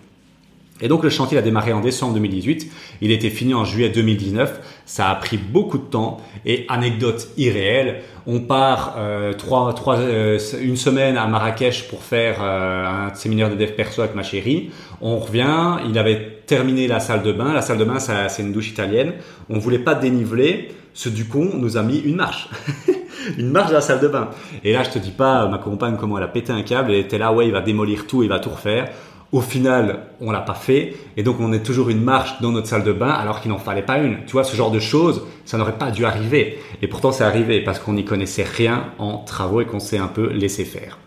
[0.83, 2.70] Et donc le chantier a démarré en décembre 2018,
[3.01, 6.20] il était fini en juillet 2019, ça a pris beaucoup de temps.
[6.45, 12.39] Et anecdote irréelle, on part euh, trois, trois, euh, une semaine à Marrakech pour faire
[12.43, 14.70] euh, un séminaire de dev perso avec ma chérie,
[15.01, 18.53] on revient, il avait terminé la salle de bain, la salle de bain c'est une
[18.53, 19.12] douche italienne,
[19.49, 22.49] on voulait pas déniveler, ce du nous a mis une marche.
[23.39, 24.30] une marche de la salle de bain.
[24.64, 26.99] Et là, je te dis pas, ma compagne, comment elle a pété un câble, elle
[26.99, 28.91] était là, ouais, il va démolir tout, il va tout refaire.
[29.33, 32.66] Au final, on l'a pas fait, et donc on est toujours une marche dans notre
[32.66, 34.18] salle de bain alors qu'il n'en fallait pas une.
[34.26, 36.59] Tu vois, ce genre de choses, ça n'aurait pas dû arriver.
[36.83, 40.09] Et pourtant, c'est arrivé parce qu'on n'y connaissait rien en travaux et qu'on s'est un
[40.09, 40.99] peu laissé faire.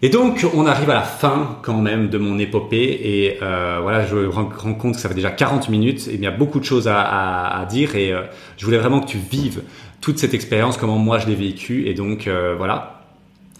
[0.00, 4.06] Et donc, on arrive à la fin quand même de mon épopée et euh, voilà,
[4.06, 6.60] je me rends compte que ça fait déjà 40 minutes et il y a beaucoup
[6.60, 8.22] de choses à, dire et euh,
[8.56, 9.62] je voulais vraiment que tu vives
[10.00, 12.97] toute cette expérience, comment moi je l'ai vécue et donc euh, voilà,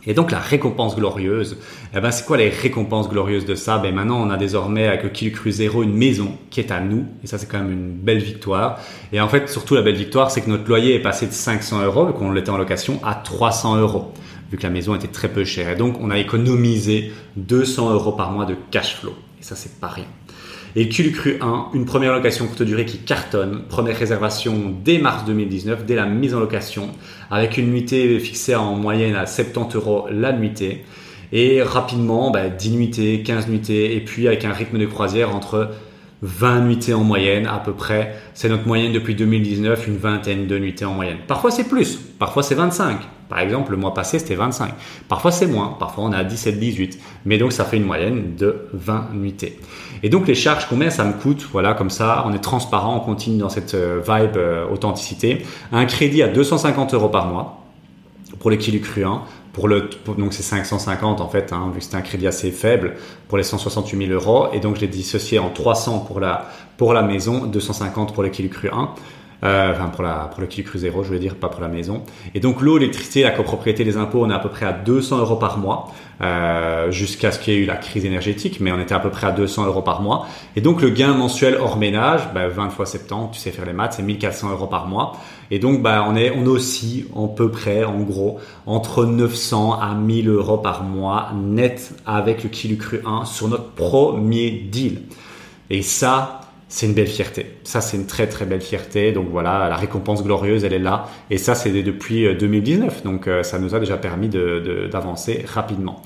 [0.08, 1.58] et donc la récompense glorieuse,
[1.94, 3.76] eh ben c'est quoi les récompenses glorieuses de ça?
[3.76, 7.06] Ben maintenant on a désormais avec Kill Cru Zero une maison qui est à nous
[7.22, 8.80] et ça c'est quand même une belle victoire.
[9.12, 11.84] Et en fait surtout la belle victoire c'est que notre loyer est passé de 500
[11.84, 14.12] euros vu qu'on l'était en location à 300 euros
[14.50, 15.68] vu que la maison était très peu chère.
[15.68, 19.78] Et donc on a économisé 200 euros par mois de cash flow et ça c'est
[19.78, 20.06] pas rien.
[20.80, 25.84] Et Culu 1, une première location courte durée qui cartonne, première réservation dès mars 2019,
[25.84, 26.90] dès la mise en location,
[27.32, 30.84] avec une nuitée fixée en moyenne à 70 euros la nuitée.
[31.32, 35.70] Et rapidement, bah, 10 nuitées, 15 nuitées, et puis avec un rythme de croisière entre
[36.22, 38.14] 20 nuitées en moyenne à peu près.
[38.34, 41.18] C'est notre moyenne depuis 2019, une vingtaine de nuitées en moyenne.
[41.26, 43.00] Parfois c'est plus, parfois c'est 25.
[43.28, 44.72] Par exemple, le mois passé c'était 25.
[45.08, 46.98] Parfois c'est moins, parfois on est à 17-18.
[47.24, 49.58] Mais donc ça fait une moyenne de 20 nuitées.
[50.02, 51.46] Et donc les charges, combien ça me coûte?
[51.52, 55.44] Voilà, comme ça, on est transparent, on continue dans cette euh, vibe euh, authenticité.
[55.72, 57.64] Un crédit à 250 euros par mois
[58.38, 59.22] pour les kilos cru 1
[59.58, 62.94] pour le, donc c'est 550 en fait, hein, vu que c'est un crédit assez faible
[63.26, 64.46] pour les 168 000 euros.
[64.52, 68.28] Et donc je l'ai dissocié en 300 pour la, pour la maison, 250 pour le
[68.28, 68.90] kilo cru 1.
[69.44, 71.68] Euh, enfin pour, la, pour le kilo cru 0, je veux dire, pas pour la
[71.68, 72.02] maison.
[72.34, 75.18] Et donc l'eau, l'électricité, la copropriété, les impôts, on est à peu près à 200
[75.18, 78.80] euros par mois, euh, jusqu'à ce qu'il y ait eu la crise énergétique, mais on
[78.80, 80.26] était à peu près à 200 euros par mois.
[80.56, 83.72] Et donc le gain mensuel hors ménage, bah, 20 fois 70, tu sais faire les
[83.72, 85.12] maths, c'est 1400 euros par mois.
[85.52, 89.94] Et donc bah, on, est, on aussi en peu près, en gros, entre 900 à
[89.94, 95.02] 1000 euros par mois net avec le kilo cru 1 sur notre premier deal.
[95.70, 96.37] Et ça,
[96.68, 97.46] c'est une belle fierté.
[97.64, 99.12] Ça, c'est une très très belle fierté.
[99.12, 101.08] Donc voilà, la récompense glorieuse, elle est là.
[101.30, 102.88] Et ça, c'est depuis 2019.
[102.88, 106.02] Euh, Donc euh, ça nous a déjà permis d'avancer de, rapidement.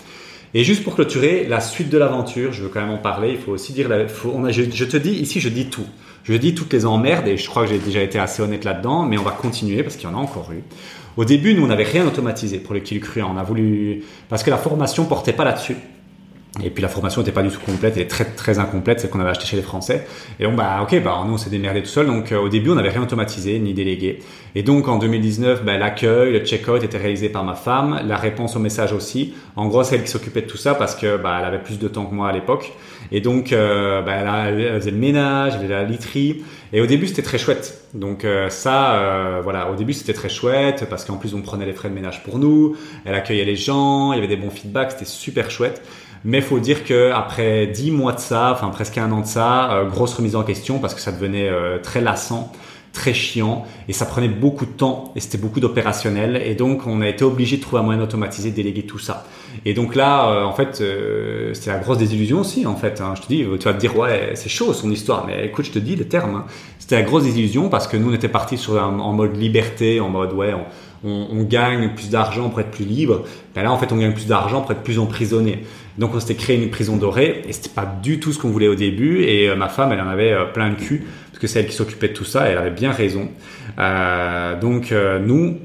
[0.55, 3.31] Et juste pour clôturer, la suite de l'aventure, je veux quand même en parler.
[3.31, 3.89] Il faut aussi dire,
[4.33, 5.87] on a, je, te dis ici, je dis tout.
[6.25, 9.03] Je dis toutes les emmerdes et je crois que j'ai déjà été assez honnête là-dedans,
[9.03, 10.63] mais on va continuer parce qu'il y en a encore eu.
[11.17, 13.23] Au début, nous, on n'avait rien automatisé pour le kill cru.
[13.23, 15.77] On a voulu parce que la formation portait pas là-dessus.
[16.63, 19.09] Et puis la formation n'était pas du tout complète, elle est très très incomplète, celle
[19.09, 20.07] qu'on avait acheté chez les Français.
[20.39, 22.07] Et donc bah ok, bah nous on s'est démerdé tout seul.
[22.07, 24.19] Donc euh, au début on n'avait rien automatisé ni délégué.
[24.55, 28.55] Et donc en 2019, bah, l'accueil, le check-out était réalisé par ma femme, la réponse
[28.55, 29.33] au message aussi.
[29.57, 31.79] En gros c'est elle qui s'occupait de tout ça parce que bah elle avait plus
[31.79, 32.73] de temps que moi à l'époque.
[33.11, 36.43] Et donc, euh, bah, elle, elle, faisait le ménage, elle faisait la literie.
[36.73, 37.85] Et au début, c'était très chouette.
[37.93, 41.67] Donc euh, ça, euh, voilà, au début, c'était très chouette parce qu'en plus, on prenait
[41.67, 42.77] les frais de ménage pour nous.
[43.05, 45.83] Elle accueillait les gens, il y avait des bons feedbacks, c'était super chouette.
[46.25, 49.73] Mais faut dire que après dix mois de ça, enfin presque un an de ça,
[49.73, 51.51] euh, grosse remise en question parce que ça devenait
[51.83, 52.53] très lassant
[52.93, 57.01] très chiant et ça prenait beaucoup de temps et c'était beaucoup d'opérationnel et donc on
[57.01, 59.27] a été obligé de trouver un moyen d'automatiser, déléguer tout ça.
[59.65, 63.01] Et donc là, euh, en fait, euh, c'est la grosse désillusion aussi en fait.
[63.01, 63.15] Hein.
[63.17, 65.73] Je te dis, tu vas te dire ouais, c'est chaud son histoire, mais écoute, je
[65.73, 66.37] te dis les termes.
[66.37, 66.45] Hein.
[66.79, 70.09] C'était la grosse désillusion parce que nous on était partis sur en mode liberté, en
[70.09, 70.65] mode ouais, on,
[71.05, 73.25] on, gagne plus d'argent pour être plus libre.
[73.55, 75.65] Ben là, en fait, on gagne plus d'argent pour être plus emprisonné.
[75.99, 78.69] Donc on s'était créé une prison dorée et c'était pas du tout ce qu'on voulait
[78.69, 79.23] au début.
[79.25, 81.05] Et euh, ma femme, elle en avait plein le cul
[81.43, 83.29] que c'est elle qui s'occupait de tout ça et elle avait bien raison.
[83.81, 85.59] Euh, donc euh, nous,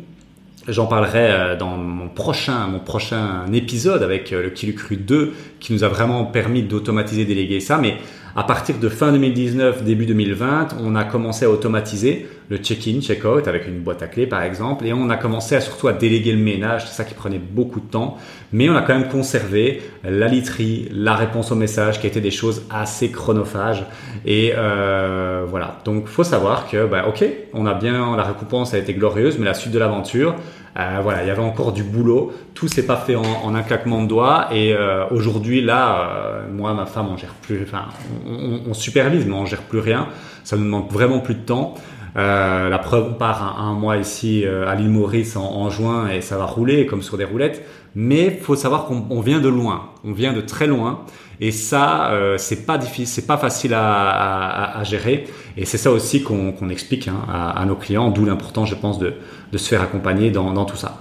[0.67, 5.83] j'en parlerai euh, dans mon prochain, mon prochain épisode avec le Kilucru 2 qui nous
[5.83, 7.77] a vraiment permis d'automatiser, déléguer ça.
[7.77, 7.97] Mais
[8.37, 13.47] à partir de fin 2019, début 2020, on a commencé à automatiser le check-in, check-out
[13.47, 16.33] avec une boîte à clés par exemple, et on a commencé à, surtout à déléguer
[16.33, 18.19] le ménage, c'est ça qui prenait beaucoup de temps,
[18.53, 22.31] mais on a quand même conservé la literie, la réponse aux messages, qui étaient des
[22.31, 23.85] choses assez chronophages,
[24.25, 25.79] et euh, voilà.
[25.85, 29.45] Donc faut savoir que, bah, ok, on a bien, la récompense a été glorieuse, mais
[29.45, 30.35] la suite de l'aventure,
[30.79, 32.31] euh, voilà, il y avait encore du boulot.
[32.53, 34.47] Tout s'est pas fait en, un claquement de doigts.
[34.51, 37.63] Et euh, aujourd'hui, là, moi, ma femme, on gère plus.
[37.63, 37.85] Enfin,
[38.27, 40.07] on, supervise, mais on gère plus rien.
[40.43, 41.73] Ça nous demande vraiment plus de temps.
[42.15, 46.45] La preuve, on part un, mois ici à l'île Maurice en, juin et ça va
[46.45, 47.63] rouler comme sur des roulettes.
[47.95, 49.89] Mais faut savoir qu'on vient de loin.
[50.03, 51.05] On vient de très loin.
[51.39, 55.25] Et ça, euh, c'est pas difficile, c'est pas facile à, gérer.
[55.55, 59.13] Et c'est ça aussi qu'on explique hein, à, nos clients, d'où l'importance, je pense, de,
[59.51, 60.99] de, se faire accompagner dans, dans, tout ça.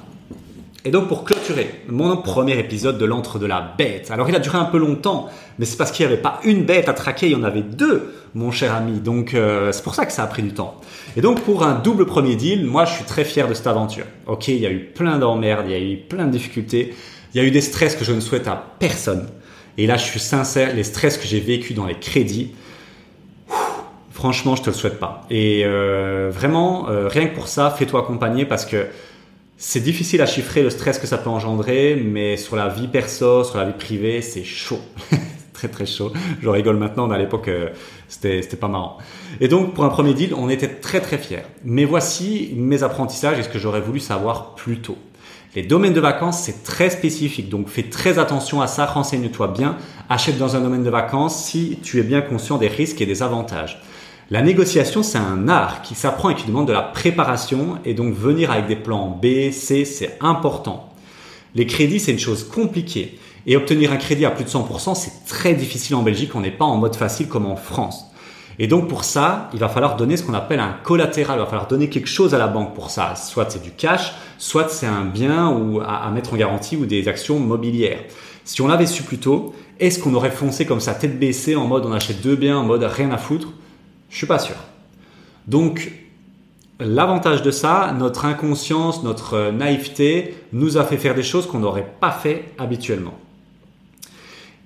[0.84, 1.24] Et donc pour
[1.88, 4.10] mon premier épisode de l'entre de la bête.
[4.10, 5.28] Alors il a duré un peu longtemps,
[5.58, 7.62] mais c'est parce qu'il n'y avait pas une bête à traquer, il y en avait
[7.62, 9.00] deux, mon cher ami.
[9.00, 10.80] Donc euh, c'est pour ça que ça a pris du temps.
[11.16, 14.06] Et donc pour un double premier deal, moi je suis très fier de cette aventure.
[14.26, 16.94] Ok, il y a eu plein d'emmerdes, il y a eu plein de difficultés,
[17.34, 19.26] il y a eu des stress que je ne souhaite à personne.
[19.78, 22.52] Et là, je suis sincère, les stress que j'ai vécu dans les crédits,
[24.10, 25.26] franchement, je te le souhaite pas.
[25.30, 28.86] Et euh, vraiment, euh, rien que pour ça, fais-toi accompagner parce que
[29.58, 33.42] c'est difficile à chiffrer le stress que ça peut engendrer, mais sur la vie perso,
[33.44, 34.80] sur la vie privée, c'est chaud.
[35.54, 36.12] très très chaud.
[36.42, 37.70] Je rigole maintenant, mais à l'époque, euh,
[38.08, 38.98] c'était, c'était pas marrant.
[39.40, 41.42] Et donc, pour un premier deal, on était très très fiers.
[41.64, 44.98] Mais voici mes apprentissages et ce que j'aurais voulu savoir plus tôt.
[45.54, 49.78] Les domaines de vacances, c'est très spécifique, donc fais très attention à ça, renseigne-toi bien,
[50.10, 53.22] achète dans un domaine de vacances si tu es bien conscient des risques et des
[53.22, 53.80] avantages.
[54.28, 58.12] La négociation, c'est un art qui s'apprend et qui demande de la préparation et donc
[58.12, 60.92] venir avec des plans B, C, c'est important.
[61.54, 65.24] Les crédits, c'est une chose compliquée et obtenir un crédit à plus de 100%, c'est
[65.26, 68.06] très difficile en Belgique, on n'est pas en mode facile comme en France.
[68.58, 71.46] Et donc pour ça, il va falloir donner ce qu'on appelle un collatéral, il va
[71.46, 73.14] falloir donner quelque chose à la banque pour ça.
[73.14, 77.06] Soit c'est du cash, soit c'est un bien ou à, mettre en garantie ou des
[77.06, 78.00] actions mobilières.
[78.44, 81.68] Si on l'avait su plus tôt, est-ce qu'on aurait foncé comme ça tête baissée en
[81.68, 83.52] mode on achète deux biens en mode rien à foutre?
[84.16, 84.56] Je suis pas sûr.
[85.46, 85.92] Donc
[86.80, 91.86] l'avantage de ça, notre inconscience, notre naïveté nous a fait faire des choses qu'on n'aurait
[92.00, 93.12] pas fait habituellement.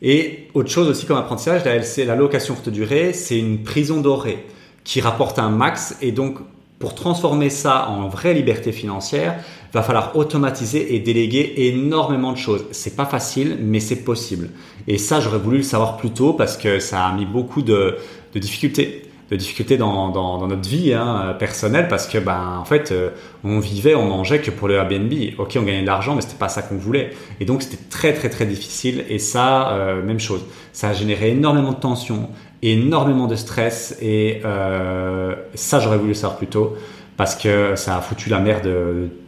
[0.02, 4.00] Et autre chose aussi comme apprentissage, la LC, la location courte durée, c'est une prison
[4.00, 4.46] dorée
[4.84, 6.38] qui rapporte un max et donc
[6.78, 9.34] pour transformer ça en vraie liberté financière,
[9.72, 12.66] va falloir automatiser et déléguer énormément de choses.
[12.70, 14.50] C'est pas facile, mais c'est possible.
[14.86, 17.98] Et ça, j'aurais voulu le savoir plus tôt parce que ça a mis beaucoup de
[18.36, 23.10] difficultés de difficultés dans, dans, notre vie hein, personnelle parce que ben en fait euh,
[23.44, 25.12] on vivait on mangeait que pour le Airbnb.
[25.38, 27.10] Ok on gagnait de l'argent mais c'était pas ça qu'on voulait.
[27.38, 29.04] Et donc c'était très très très difficile.
[29.08, 30.44] Et ça euh, même chose.
[30.72, 32.30] Ça a généré énormément de tension
[32.62, 33.96] énormément de stress.
[34.02, 36.74] Et euh, ça j'aurais voulu le savoir plus tôt
[37.16, 38.68] parce que ça a foutu la merde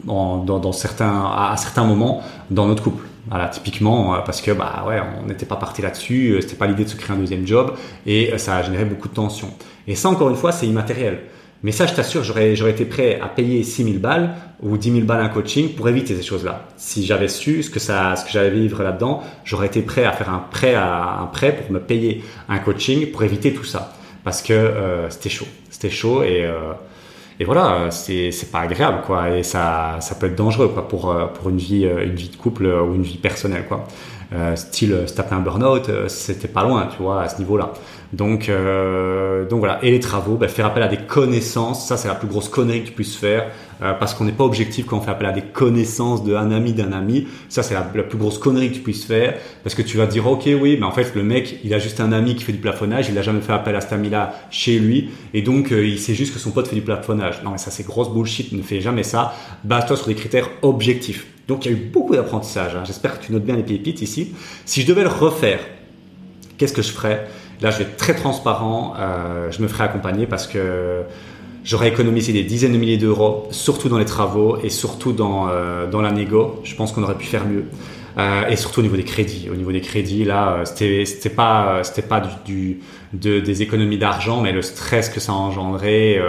[0.05, 3.05] dans, certains à, certains moments dans notre couple.
[3.28, 6.88] Voilà, typiquement, parce que bah ouais, on n'était pas parti là-dessus, c'était pas l'idée de
[6.88, 7.74] se créer un deuxième job,
[8.05, 9.48] et ça a généré beaucoup de tension.
[9.87, 11.20] Et ça, encore une fois, c'est immatériel.
[11.62, 15.05] Mais ça, je t'assure, j'aurais, été prêt à payer 6 000 balles ou 10 000
[15.05, 16.66] balles un coaching pour éviter ces choses-là.
[16.76, 20.30] Si j'avais su ce que ça, ce j'allais vivre là-dedans, j'aurais été prêt à faire
[20.30, 23.93] un prêt pour me payer un coaching pour éviter tout ça.
[24.24, 24.74] Parce que
[25.09, 25.47] c'était chaud.
[25.70, 26.49] C'était chaud et,
[27.43, 28.99] et voilà, c'est c'est pas agréable
[29.37, 33.03] et ça peut être dangereux pour euh, une vie euh, de couple euh, ou une
[33.03, 33.64] vie personnelle.
[34.33, 37.72] Euh, style se taper un burn-out, c'était pas loin, tu vois, à ce niveau-là.
[38.12, 39.82] Donc, euh, donc voilà.
[39.82, 42.82] Et les travaux, bah, faire appel à des connaissances, ça c'est la plus grosse connerie
[42.82, 43.50] que tu puisses faire,
[43.80, 46.74] euh, parce qu'on n'est pas objectif quand on fait appel à des connaissances d'un ami
[46.74, 47.26] d'un ami.
[47.48, 50.12] Ça c'est la, plus grosse connerie que tu puisses faire, parce que tu vas te
[50.12, 52.52] dire, ok, oui, mais en fait le mec, il a juste un ami qui fait
[52.52, 55.86] du plafonnage, il a jamais fait appel à cet ami-là chez lui, et donc euh,
[55.86, 57.42] il sait juste que son pote fait du plafonnage.
[57.42, 59.34] Non, mais ça c'est grosse bullshit, ne fais jamais ça.
[59.64, 61.26] Base-toi sur des critères objectifs.
[61.48, 62.76] Donc il y a eu beaucoup d'apprentissage.
[62.76, 62.82] Hein.
[62.84, 64.32] J'espère que tu notes bien les pépites ici.
[64.66, 65.60] Si je devais le refaire,
[66.58, 67.26] qu'est-ce que je ferais?
[67.62, 68.94] Là, je vais être très transparent.
[68.98, 71.02] Euh, je me ferai accompagner parce que
[71.64, 75.88] j'aurais économisé des dizaines de milliers d'euros, surtout dans les travaux et surtout dans, euh,
[75.88, 76.60] dans la négo.
[76.64, 77.66] Je pense qu'on aurait pu faire mieux.
[78.18, 79.48] Euh, et surtout au niveau des crédits.
[79.50, 82.20] Au niveau des crédits, là, c'était c'était pas c'était pas
[83.14, 86.20] des économies d'argent, mais le stress que ça a engendré,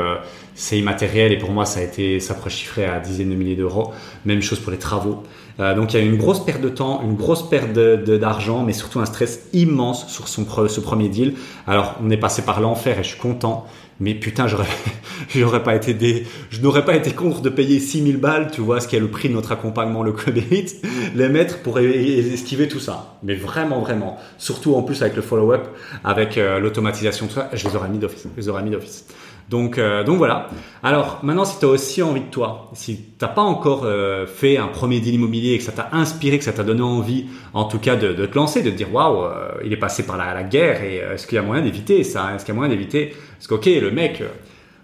[0.55, 1.33] c'est immatériel.
[1.33, 3.91] Et pour moi, ça a été ça chiffrer à dizaines de milliers d'euros.
[4.23, 5.23] Même chose pour les travaux.
[5.59, 8.73] Euh, donc il y a une grosse perte de temps, une grosse perte d'argent, mais
[8.73, 11.35] surtout un stress immense sur son ce premier deal.
[11.67, 13.65] Alors on est passé par l'enfer et je suis content,
[13.99, 14.67] mais putain j'aurais
[15.35, 18.79] j'aurais pas été des, je n'aurais pas été contre de payer 6000 balles, tu vois,
[18.79, 20.83] ce qui est le prix de notre accompagnement le club élite,
[21.15, 23.17] les mettre pour esquiver tout ça.
[23.23, 25.67] Mais vraiment vraiment, surtout en plus avec le follow-up,
[26.03, 29.05] avec euh, l'automatisation tout ça, je les aurais mis d'office, je les aurais mis d'office.
[29.49, 30.47] Donc, euh, donc voilà.
[30.81, 34.57] Alors maintenant, si tu as aussi envie de toi, si t'as pas encore euh, fait
[34.57, 37.79] un premier deal immobilier, que ça t'a inspiré, que ça t'a donné envie, en tout
[37.79, 40.83] cas de, te lancer, de te dire waouh, euh, il est passé par la, guerre
[40.83, 42.31] et est-ce qu'il y a moyen d'éviter ça?
[42.35, 43.13] Est-ce qu'il y a moyen d'éviter?
[43.37, 44.23] Parce que ok, le mec,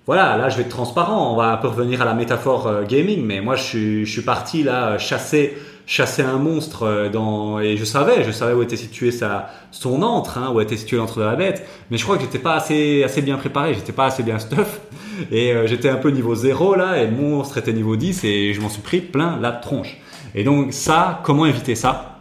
[0.06, 1.34] voilà, là je vais être transparent.
[1.34, 4.98] On va un peu revenir à la métaphore gaming, mais moi je suis parti là
[4.98, 5.58] chasser
[5.90, 10.04] chasser un monstre euh, dans et je savais je savais où était situé sa son
[10.04, 12.54] antre hein, où était situé l'antre de la bête mais je crois que j'étais pas
[12.54, 14.82] assez assez bien préparé j'étais pas assez bien stuff
[15.32, 18.62] et euh, j'étais un peu niveau 0 là et monstre était niveau 10 et je
[18.62, 19.98] m'en suis pris plein la tronche.
[20.36, 22.19] Et donc ça comment éviter ça?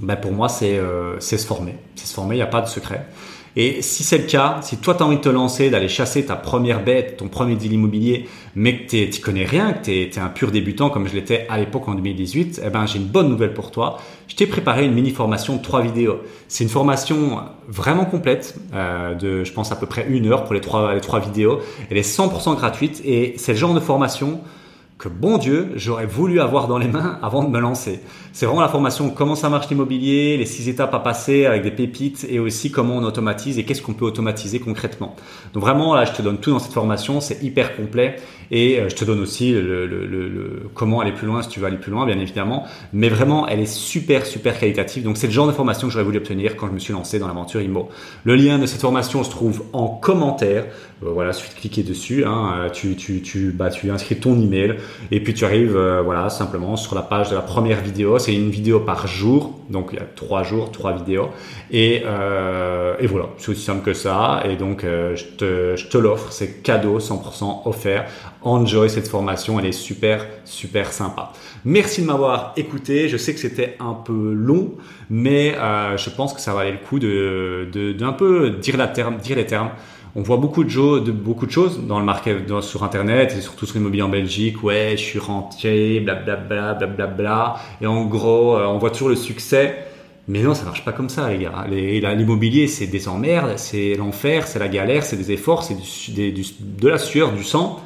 [0.00, 2.68] Ben pour moi c'est euh, se former c'est se former il n'y a pas de
[2.68, 3.06] secret
[3.60, 6.24] et si c'est le cas, si toi tu as envie de te lancer, d'aller chasser
[6.24, 10.18] ta première bête, ton premier deal immobilier, mais que tu connais rien, que tu es,
[10.18, 13.28] un pur débutant comme je l'étais à l'époque en 2018, eh ben, j'ai une bonne
[13.28, 13.98] nouvelle pour toi.
[14.28, 16.20] Je t'ai préparé une mini formation de trois vidéos.
[16.46, 20.54] C'est une formation vraiment complète, euh, de je pense à peu près une heure pour
[20.54, 21.58] les trois, les trois vidéos.
[21.90, 24.40] Elle est 100% gratuite et c'est le genre de formation
[24.98, 28.00] que bon Dieu, j'aurais voulu avoir dans les mains avant de me lancer.
[28.32, 31.70] C'est vraiment la formation comment ça marche l'immobilier, les six étapes à passer avec des
[31.70, 35.14] pépites et aussi comment on automatise et qu'est-ce qu'on peut automatiser concrètement.
[35.54, 38.16] Donc vraiment là, je te donne tout dans cette formation, c'est hyper complet
[38.50, 41.60] et euh, je te donne aussi le, le, le, comment aller plus loin si tu
[41.60, 42.64] veux aller plus loin, bien évidemment.
[42.92, 45.04] Mais vraiment, elle est super super qualitative.
[45.04, 47.20] Donc c'est le genre de formation que j'aurais voulu obtenir quand je me suis lancé
[47.20, 47.88] dans l'aventure IMO.
[48.24, 50.66] Le lien de cette formation se trouve en commentaire.
[51.04, 52.24] Euh, voilà, suffit de cliquer dessus.
[52.24, 54.76] Hein, euh, tu, tu, tu, bah, tu inscris ton email
[55.10, 58.18] et puis tu arrives euh, voilà simplement sur la page de la première vidéo.
[58.18, 61.28] C'est une vidéo par jour, donc il y a trois jours, trois vidéos.
[61.70, 64.42] Et, euh, et voilà, c'est aussi simple que ça.
[64.44, 68.06] Et donc je te, je te l'offre, c'est cadeau 100% offert.
[68.42, 71.32] Enjoy cette formation, elle est super super sympa.
[71.64, 73.08] Merci de m'avoir écouté.
[73.08, 74.74] Je sais que c'était un peu long,
[75.10, 75.54] mais
[75.96, 77.68] je pense que ça valait le coup de
[77.98, 79.70] d'un peu dire la terme, dire les termes
[80.18, 80.68] on voit beaucoup de,
[81.48, 84.64] choses dans le market, sur Internet et surtout sur l'immobilier en Belgique.
[84.64, 87.06] Ouais, je suis rentier, blablabla, blablabla.
[87.06, 89.76] Bla, et en gros, euh, on voit toujours le succès.
[90.26, 91.66] Mais non, ça marche pas comme ça, les gars.
[91.68, 96.98] L'immobilier, c'est des emmerdes, c'est l'enfer, c'est la galère, c'est des efforts, c'est de la
[96.98, 97.80] sueur, du sang.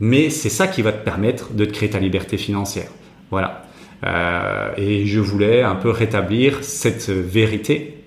[0.00, 2.88] Mais c'est ça qui va te permettre de te créer ta liberté financière.
[3.30, 3.66] Voilà.
[4.04, 8.01] Euh, et je voulais un peu rétablir cette vérité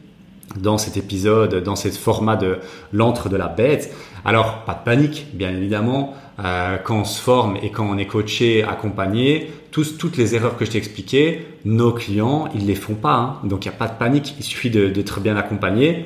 [0.58, 2.58] dans cet épisode, dans ce format de
[2.94, 3.94] l'antre de la bête.
[4.24, 6.16] Alors, pas de panique, bien évidemment.
[6.44, 10.58] Euh, quand on se forme et quand on est coaché, accompagné, tous, toutes les erreurs
[10.58, 13.16] que je t'ai expliquées, nos clients, ils les font pas.
[13.16, 13.40] Hein.
[13.44, 14.36] Donc, il n'y a pas de panique.
[14.38, 16.06] Il suffit d'être bien accompagné.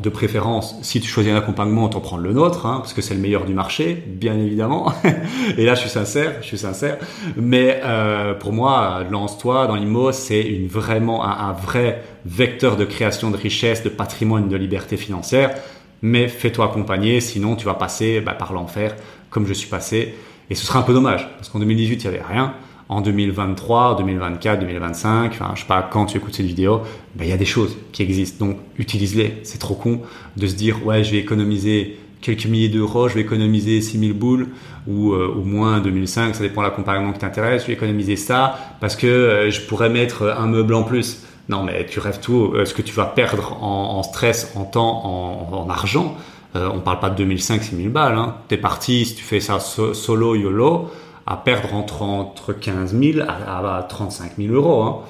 [0.00, 3.14] De préférence, si tu choisis un accompagnement, t'en prends le nôtre, hein, parce que c'est
[3.14, 4.92] le meilleur du marché, bien évidemment.
[5.56, 6.98] et là, je suis sincère, je suis sincère.
[7.36, 13.30] Mais euh, pour moi, lance-toi dans l'IMO, c'est vraiment un, un, vrai vecteur de création
[13.30, 15.54] de richesse, de patrimoine, de liberté financière.
[16.02, 18.94] Mais fais-toi accompagner, sinon tu vas passer bah, par l'enfer,
[19.30, 20.14] comme je suis passé.
[20.50, 22.54] Et ce sera un peu dommage, parce qu'en 2018, il n'y avait rien
[22.92, 26.82] en 2023, 2024, 2025, enfin, je sais pas quand tu écoutes cette vidéo,
[27.14, 28.46] ben, il y a des choses qui existent.
[28.46, 29.40] Donc, utilise-les.
[29.44, 30.00] C'est trop con
[30.36, 34.48] de se dire, ouais, je vais économiser quelques milliers d'euros, je vais économiser 6000 boules
[34.86, 38.58] ou euh, au moins 2005, ça dépend de l'accompagnement qui t'intéresse, je vais économiser ça
[38.80, 41.24] parce que euh, je pourrais mettre un meuble en plus.
[41.48, 42.52] Non, mais tu rêves tout.
[42.54, 46.16] Euh, ce que tu vas perdre en, stress, en temps, en, argent,
[46.54, 48.14] on parle pas de 2005, 6000 balles.
[48.14, 48.36] Hein.
[48.48, 50.90] Tu es parti, si tu fais ça solo, YOLO,
[51.26, 54.82] à perdre entre, entre 15 000 à, 35 000 euros.
[54.82, 55.00] Hein.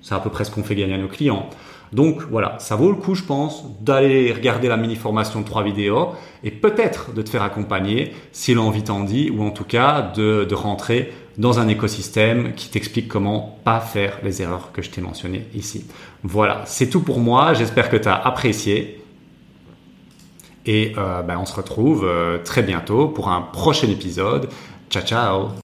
[0.00, 1.48] C'est à peu près ce qu'on fait gagner à nos clients.
[1.92, 5.62] Donc voilà, ça vaut le coup, je pense, d'aller regarder la mini formation de trois
[5.62, 6.12] vidéos
[6.42, 10.44] et peut-être de te faire accompagner si l'envie t'en dit, ou en tout cas de,
[10.48, 15.00] de rentrer dans un écosystème qui t'explique comment pas faire les erreurs que je t'ai
[15.00, 15.84] mentionnées ici.
[16.22, 17.54] Voilà, c'est tout pour moi.
[17.54, 19.02] J'espère que tu as apprécié.
[20.64, 24.48] Et euh, ben, on se retrouve euh, très bientôt pour un prochain épisode.
[24.90, 25.61] Ciao ciao